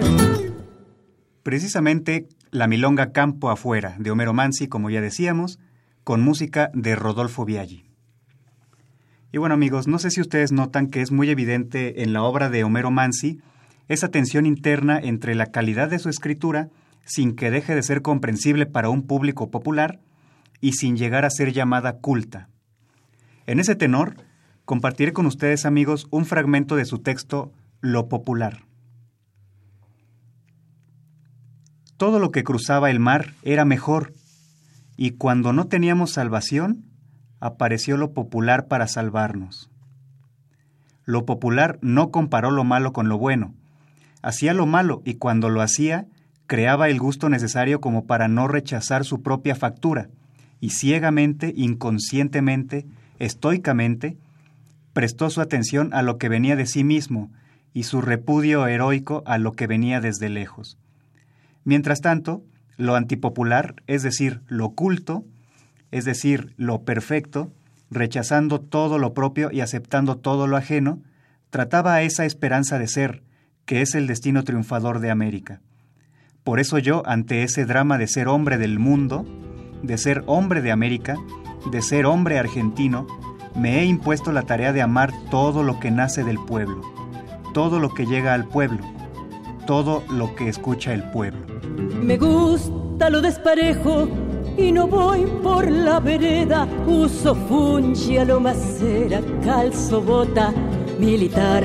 Precisamente 1.49 2.27
la 2.51 2.67
milonga 2.67 3.11
Campo 3.11 3.49
Afuera 3.49 3.95
de 3.97 4.11
Homero 4.11 4.33
Mansi, 4.33 4.67
como 4.67 4.91
ya 4.91 5.01
decíamos, 5.01 5.57
con 6.03 6.21
música 6.21 6.69
de 6.75 6.95
Rodolfo 6.95 7.43
Biaggi. 7.43 7.85
Y 9.31 9.39
bueno 9.39 9.55
amigos, 9.55 9.87
no 9.87 9.97
sé 9.97 10.11
si 10.11 10.21
ustedes 10.21 10.51
notan 10.51 10.91
que 10.91 11.01
es 11.01 11.11
muy 11.11 11.31
evidente 11.31 12.03
en 12.03 12.13
la 12.13 12.21
obra 12.21 12.51
de 12.51 12.63
Homero 12.63 12.91
Mansi 12.91 13.39
esa 13.87 14.09
tensión 14.09 14.45
interna 14.45 14.99
entre 14.99 15.33
la 15.33 15.47
calidad 15.47 15.89
de 15.89 15.97
su 15.97 16.09
escritura, 16.09 16.69
sin 17.03 17.35
que 17.35 17.49
deje 17.49 17.73
de 17.73 17.81
ser 17.81 18.03
comprensible 18.03 18.67
para 18.67 18.89
un 18.89 19.07
público 19.07 19.49
popular, 19.49 19.99
y 20.61 20.73
sin 20.73 20.97
llegar 20.97 21.25
a 21.25 21.31
ser 21.31 21.51
llamada 21.51 21.93
culta. 21.93 22.47
En 23.47 23.59
ese 23.59 23.73
tenor, 23.73 24.17
compartiré 24.65 25.13
con 25.13 25.25
ustedes 25.25 25.65
amigos 25.65 26.05
un 26.11 26.27
fragmento 26.27 26.75
de 26.75 26.85
su 26.85 26.99
texto 26.99 27.51
Lo 27.81 28.07
Popular. 28.07 28.68
Todo 31.99 32.19
lo 32.19 32.31
que 32.31 32.45
cruzaba 32.45 32.89
el 32.89 33.01
mar 33.01 33.33
era 33.43 33.65
mejor, 33.65 34.13
y 34.95 35.11
cuando 35.11 35.51
no 35.51 35.67
teníamos 35.67 36.13
salvación, 36.13 36.85
apareció 37.41 37.97
lo 37.97 38.13
popular 38.13 38.67
para 38.69 38.87
salvarnos. 38.87 39.69
Lo 41.03 41.25
popular 41.25 41.77
no 41.81 42.09
comparó 42.09 42.51
lo 42.51 42.63
malo 42.63 42.93
con 42.93 43.09
lo 43.09 43.17
bueno, 43.17 43.53
hacía 44.21 44.53
lo 44.53 44.65
malo 44.65 45.01
y 45.03 45.15
cuando 45.15 45.49
lo 45.49 45.61
hacía, 45.61 46.05
creaba 46.47 46.87
el 46.87 46.99
gusto 46.99 47.27
necesario 47.27 47.81
como 47.81 48.05
para 48.05 48.29
no 48.29 48.47
rechazar 48.47 49.03
su 49.03 49.21
propia 49.21 49.55
factura, 49.55 50.07
y 50.61 50.69
ciegamente, 50.69 51.51
inconscientemente, 51.53 52.85
estoicamente, 53.19 54.17
prestó 54.93 55.29
su 55.29 55.41
atención 55.41 55.93
a 55.93 56.01
lo 56.01 56.17
que 56.17 56.29
venía 56.29 56.55
de 56.55 56.65
sí 56.65 56.85
mismo 56.85 57.29
y 57.73 57.83
su 57.83 57.99
repudio 57.99 58.65
heroico 58.67 59.21
a 59.25 59.37
lo 59.37 59.51
que 59.51 59.67
venía 59.67 59.99
desde 59.99 60.29
lejos. 60.29 60.77
Mientras 61.69 62.01
tanto, 62.01 62.41
lo 62.77 62.95
antipopular, 62.95 63.75
es 63.85 64.01
decir, 64.01 64.41
lo 64.47 64.71
culto, 64.71 65.23
es 65.91 66.03
decir, 66.03 66.55
lo 66.57 66.81
perfecto, 66.81 67.51
rechazando 67.91 68.59
todo 68.59 68.97
lo 68.97 69.13
propio 69.13 69.51
y 69.51 69.61
aceptando 69.61 70.17
todo 70.17 70.47
lo 70.47 70.57
ajeno, 70.57 70.99
trataba 71.51 71.93
a 71.93 72.01
esa 72.01 72.25
esperanza 72.25 72.79
de 72.79 72.87
ser, 72.87 73.21
que 73.67 73.83
es 73.83 73.93
el 73.93 74.07
destino 74.07 74.43
triunfador 74.43 74.99
de 74.99 75.11
América. 75.11 75.61
Por 76.43 76.59
eso 76.59 76.79
yo, 76.79 77.03
ante 77.05 77.43
ese 77.43 77.67
drama 77.67 77.99
de 77.99 78.07
ser 78.07 78.29
hombre 78.29 78.57
del 78.57 78.79
mundo, 78.79 79.27
de 79.83 79.99
ser 79.99 80.23
hombre 80.25 80.63
de 80.63 80.71
América, 80.71 81.17
de 81.71 81.83
ser 81.83 82.07
hombre 82.07 82.39
argentino, 82.39 83.05
me 83.55 83.79
he 83.79 83.85
impuesto 83.85 84.31
la 84.31 84.41
tarea 84.41 84.73
de 84.73 84.81
amar 84.81 85.11
todo 85.29 85.61
lo 85.61 85.79
que 85.79 85.91
nace 85.91 86.23
del 86.23 86.39
pueblo, 86.47 86.81
todo 87.53 87.77
lo 87.77 87.93
que 87.93 88.07
llega 88.07 88.33
al 88.33 88.47
pueblo, 88.47 88.79
todo 89.67 90.03
lo 90.09 90.33
que 90.33 90.49
escucha 90.49 90.95
el 90.95 91.03
pueblo. 91.11 91.58
Me 92.01 92.17
gusta 92.17 93.09
lo 93.09 93.21
desparejo 93.21 94.07
y 94.57 94.71
no 94.71 94.87
voy 94.87 95.25
por 95.41 95.69
la 95.69 95.99
vereda, 95.99 96.67
uso 96.85 97.33
fungia, 97.33 98.25
lo 98.25 98.39
macera, 98.39 99.21
calzo 99.43 100.01
bota 100.01 100.53
militar. 100.99 101.63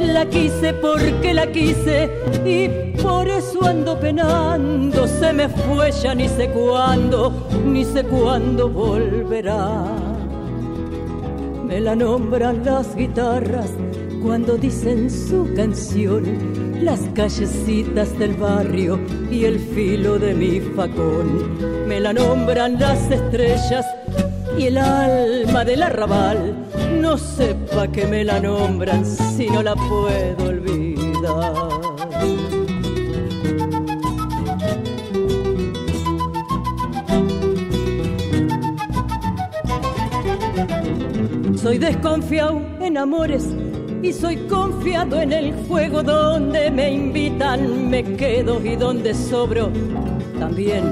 La 0.00 0.24
quise 0.24 0.72
porque 0.74 1.34
la 1.34 1.50
quise 1.50 2.08
y 2.44 2.68
por 3.02 3.28
eso 3.28 3.66
ando 3.66 3.98
penando. 3.98 5.06
Se 5.06 5.32
me 5.32 5.48
fue 5.48 5.92
ya 5.92 6.14
ni 6.14 6.28
sé 6.28 6.48
cuándo, 6.50 7.32
ni 7.66 7.84
sé 7.84 8.04
cuándo 8.04 8.70
volverá. 8.70 9.84
Me 11.66 11.80
la 11.80 11.94
nombran 11.94 12.64
las 12.64 12.96
guitarras 12.96 13.70
cuando 14.22 14.56
dicen 14.56 15.10
su 15.10 15.52
canción, 15.54 16.24
las 16.82 17.00
callecitas 17.14 18.18
del 18.18 18.34
barrio 18.34 18.98
y 19.30 19.44
el 19.44 19.58
filo 19.58 20.18
de 20.18 20.34
mi 20.34 20.60
facón. 20.60 21.86
Me 21.86 22.00
la 22.00 22.12
nombran 22.12 22.78
las 22.78 23.10
estrellas 23.10 23.86
y 24.58 24.66
el 24.66 24.78
alma 24.78 25.64
del 25.64 25.82
arrabal. 25.82 26.54
No 27.00 27.18
sepa 27.18 27.88
que 27.88 28.06
me 28.06 28.24
la 28.24 28.40
nombran 28.40 29.04
si 29.04 29.48
no 29.48 29.62
la 29.62 29.74
puedo 29.74 30.48
olvidar. 30.48 31.70
Soy 41.56 41.78
desconfiado 41.78 42.62
en 42.80 42.96
amores 42.96 43.46
y 44.02 44.12
soy 44.12 44.36
confiado 44.48 45.20
en 45.20 45.32
el 45.32 45.52
juego 45.66 46.02
donde 46.02 46.70
me 46.70 46.90
invitan, 46.90 47.90
me 47.90 48.02
quedo 48.02 48.64
y 48.64 48.76
donde 48.76 49.14
sobro 49.14 49.70
también. 50.38 50.84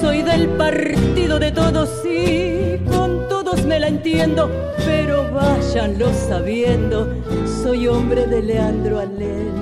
Soy 0.00 0.22
del 0.22 0.48
partido 0.50 1.38
de 1.38 1.52
todos 1.52 2.04
y 2.04 2.78
con 2.90 3.28
todos 3.28 3.64
me 3.64 3.80
la 3.80 3.88
entiendo, 3.88 4.50
pero 4.84 5.30
váyanlo 5.32 6.12
sabiendo, 6.12 7.08
soy 7.62 7.86
hombre 7.86 8.26
de 8.26 8.42
Leandro 8.42 9.00
Alén. 9.00 9.52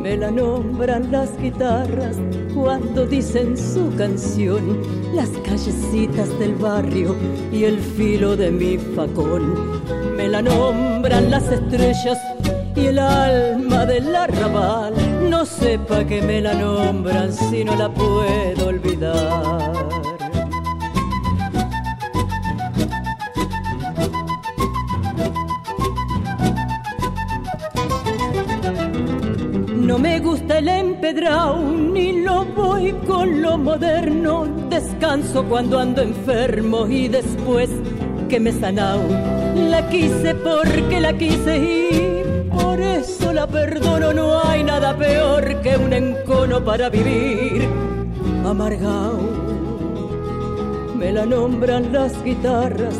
Me 0.00 0.16
la 0.16 0.30
nombran 0.30 1.12
las 1.12 1.38
guitarras 1.38 2.16
cuando 2.54 3.06
dicen 3.06 3.56
su 3.56 3.94
canción, 3.96 4.80
las 5.14 5.28
callecitas 5.44 6.38
del 6.38 6.54
barrio 6.54 7.14
y 7.52 7.64
el 7.64 7.78
filo 7.78 8.36
de 8.36 8.50
mi 8.50 8.78
facón. 8.78 10.01
Me 10.22 10.28
la 10.28 10.40
nombran 10.40 11.32
las 11.32 11.50
estrellas 11.50 12.16
y 12.76 12.86
el 12.86 13.00
alma 13.00 13.84
del 13.86 14.14
arrabal. 14.14 14.94
No 15.28 15.44
sepa 15.44 16.04
que 16.04 16.22
me 16.22 16.40
la 16.40 16.54
nombran 16.54 17.32
si 17.32 17.64
no 17.64 17.74
la 17.74 17.88
puedo 17.88 18.68
olvidar. 18.68 19.88
No 29.74 29.98
me 29.98 30.20
gusta 30.20 30.58
el 30.58 30.68
empedrado, 30.68 31.56
ni 31.56 32.22
lo 32.22 32.44
voy 32.44 32.92
con 33.08 33.42
lo 33.42 33.58
moderno. 33.58 34.46
Descanso 34.70 35.42
cuando 35.46 35.80
ando 35.80 36.00
enfermo 36.00 36.86
y 36.86 37.08
después 37.08 37.70
que 38.28 38.38
me 38.38 38.52
sanao. 38.52 39.41
La 39.54 39.88
quise 39.88 40.34
porque 40.34 41.00
la 41.00 41.12
quise 41.16 41.58
y 41.58 42.48
por 42.50 42.80
eso 42.80 43.32
la 43.32 43.46
perdono. 43.46 44.12
No 44.12 44.40
hay 44.42 44.62
nada 44.64 44.96
peor 44.96 45.60
que 45.62 45.76
un 45.76 45.92
encono 45.92 46.64
para 46.64 46.88
vivir 46.88 47.68
amargao. 48.44 49.18
Me 50.96 51.12
la 51.12 51.26
nombran 51.26 51.92
las 51.92 52.22
guitarras 52.22 52.94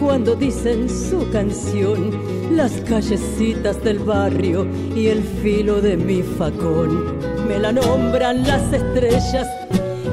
cuando 0.00 0.34
dicen 0.36 0.88
su 0.88 1.28
canción, 1.30 2.10
las 2.54 2.72
callecitas 2.88 3.82
del 3.82 3.98
barrio 3.98 4.66
y 4.94 5.08
el 5.08 5.22
filo 5.22 5.80
de 5.80 5.96
mi 5.96 6.22
facón. 6.22 7.18
Me 7.48 7.58
la 7.58 7.72
nombran 7.72 8.46
las 8.46 8.72
estrellas 8.72 9.48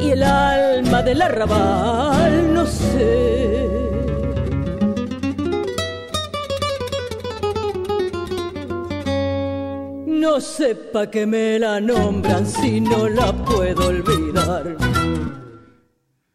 y 0.02 0.12
el 0.12 0.24
alma 0.24 1.04
del 1.04 1.22
arrabal, 1.22 2.54
no 2.54 2.66
sé. 2.66 3.64
No 10.26 10.41
sepa 10.41 11.11
que 11.11 11.28
me 11.28 11.59
la 11.59 11.80
nombran 11.80 12.47
si 12.47 12.82
no 12.82 13.07
la 13.07 13.32
puedo 13.45 13.89
olvidar. 13.89 14.76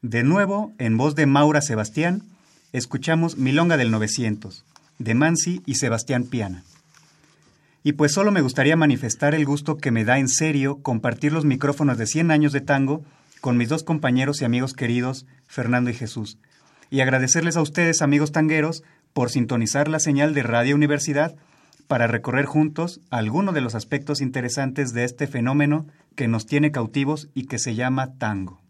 De 0.01 0.23
nuevo, 0.23 0.73
en 0.79 0.97
voz 0.97 1.17
de 1.17 1.27
Maura 1.27 1.61
Sebastián, 1.61 2.23
escuchamos 2.73 3.37
Milonga 3.37 3.77
del 3.77 3.91
900, 3.91 4.65
de 5.01 5.15
Mansi 5.17 5.63
y 5.67 5.75
Sebastián 5.75 6.23
Piana. 6.23 6.63
Y 7.83 7.95
pues 7.95 8.13
solo 8.13 8.31
me 8.31 8.43
gustaría 8.43 8.77
manifestar 8.77 9.35
el 9.35 9.45
gusto 9.45 9.77
que 9.77 9.91
me 9.91 10.05
da 10.05 10.21
en 10.21 10.29
serio 10.29 10.79
compartir 10.83 11.33
los 11.33 11.45
micrófonos 11.45 11.99
de 11.99 12.07
100 12.07 12.31
años 12.31 12.53
de 12.53 12.61
tango 12.61 13.03
con 13.41 13.57
mis 13.57 13.69
dos 13.69 13.83
compañeros 13.83 14.41
y 14.41 14.45
amigos 14.45 14.73
queridos, 14.73 15.27
Fernando 15.49 15.91
y 15.91 15.95
Jesús, 15.95 16.39
y 16.91 17.01
agradecerles 17.01 17.57
a 17.57 17.63
ustedes, 17.63 18.03
amigos 18.03 18.31
tangueros, 18.31 18.85
por 19.13 19.31
sintonizar 19.31 19.89
la 19.89 19.99
señal 19.99 20.33
de 20.33 20.45
Radio 20.45 20.77
Universidad 20.77 21.35
para 21.91 22.07
recorrer 22.07 22.45
juntos 22.45 23.01
algunos 23.11 23.53
de 23.53 23.61
los 23.61 23.75
aspectos 23.75 24.21
interesantes 24.21 24.93
de 24.93 25.03
este 25.03 25.27
fenómeno 25.27 25.89
que 26.15 26.29
nos 26.29 26.47
tiene 26.47 26.71
cautivos 26.71 27.29
y 27.35 27.47
que 27.47 27.59
se 27.59 27.75
llama 27.75 28.17
tango. 28.17 28.61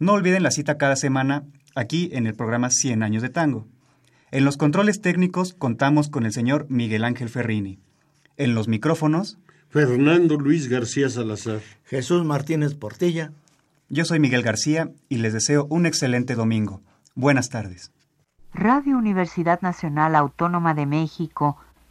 No 0.00 0.14
olviden 0.14 0.42
la 0.42 0.50
cita 0.50 0.78
cada 0.78 0.96
semana 0.96 1.44
aquí 1.76 2.10
en 2.12 2.26
el 2.26 2.34
programa 2.34 2.70
100 2.70 3.04
años 3.04 3.22
de 3.22 3.28
tango. 3.28 3.68
En 4.32 4.44
los 4.44 4.56
controles 4.56 5.00
técnicos 5.00 5.54
contamos 5.54 6.08
con 6.08 6.26
el 6.26 6.32
señor 6.32 6.66
Miguel 6.68 7.04
Ángel 7.04 7.28
Ferrini. 7.28 7.78
En 8.36 8.56
los 8.56 8.66
micrófonos, 8.66 9.38
Fernando 9.68 10.38
Luis 10.38 10.68
García 10.68 11.08
Salazar. 11.10 11.60
Jesús 11.84 12.24
Martínez 12.24 12.74
Portilla. 12.74 13.30
Yo 13.90 14.04
soy 14.04 14.18
Miguel 14.18 14.42
García 14.42 14.90
y 15.08 15.18
les 15.18 15.34
deseo 15.34 15.68
un 15.70 15.86
excelente 15.86 16.34
domingo. 16.34 16.82
Buenas 17.14 17.48
tardes. 17.48 17.92
Radio 18.52 18.98
Universidad 18.98 19.60
Nacional 19.60 20.16
Autónoma 20.16 20.74
de 20.74 20.86
México 20.86 21.58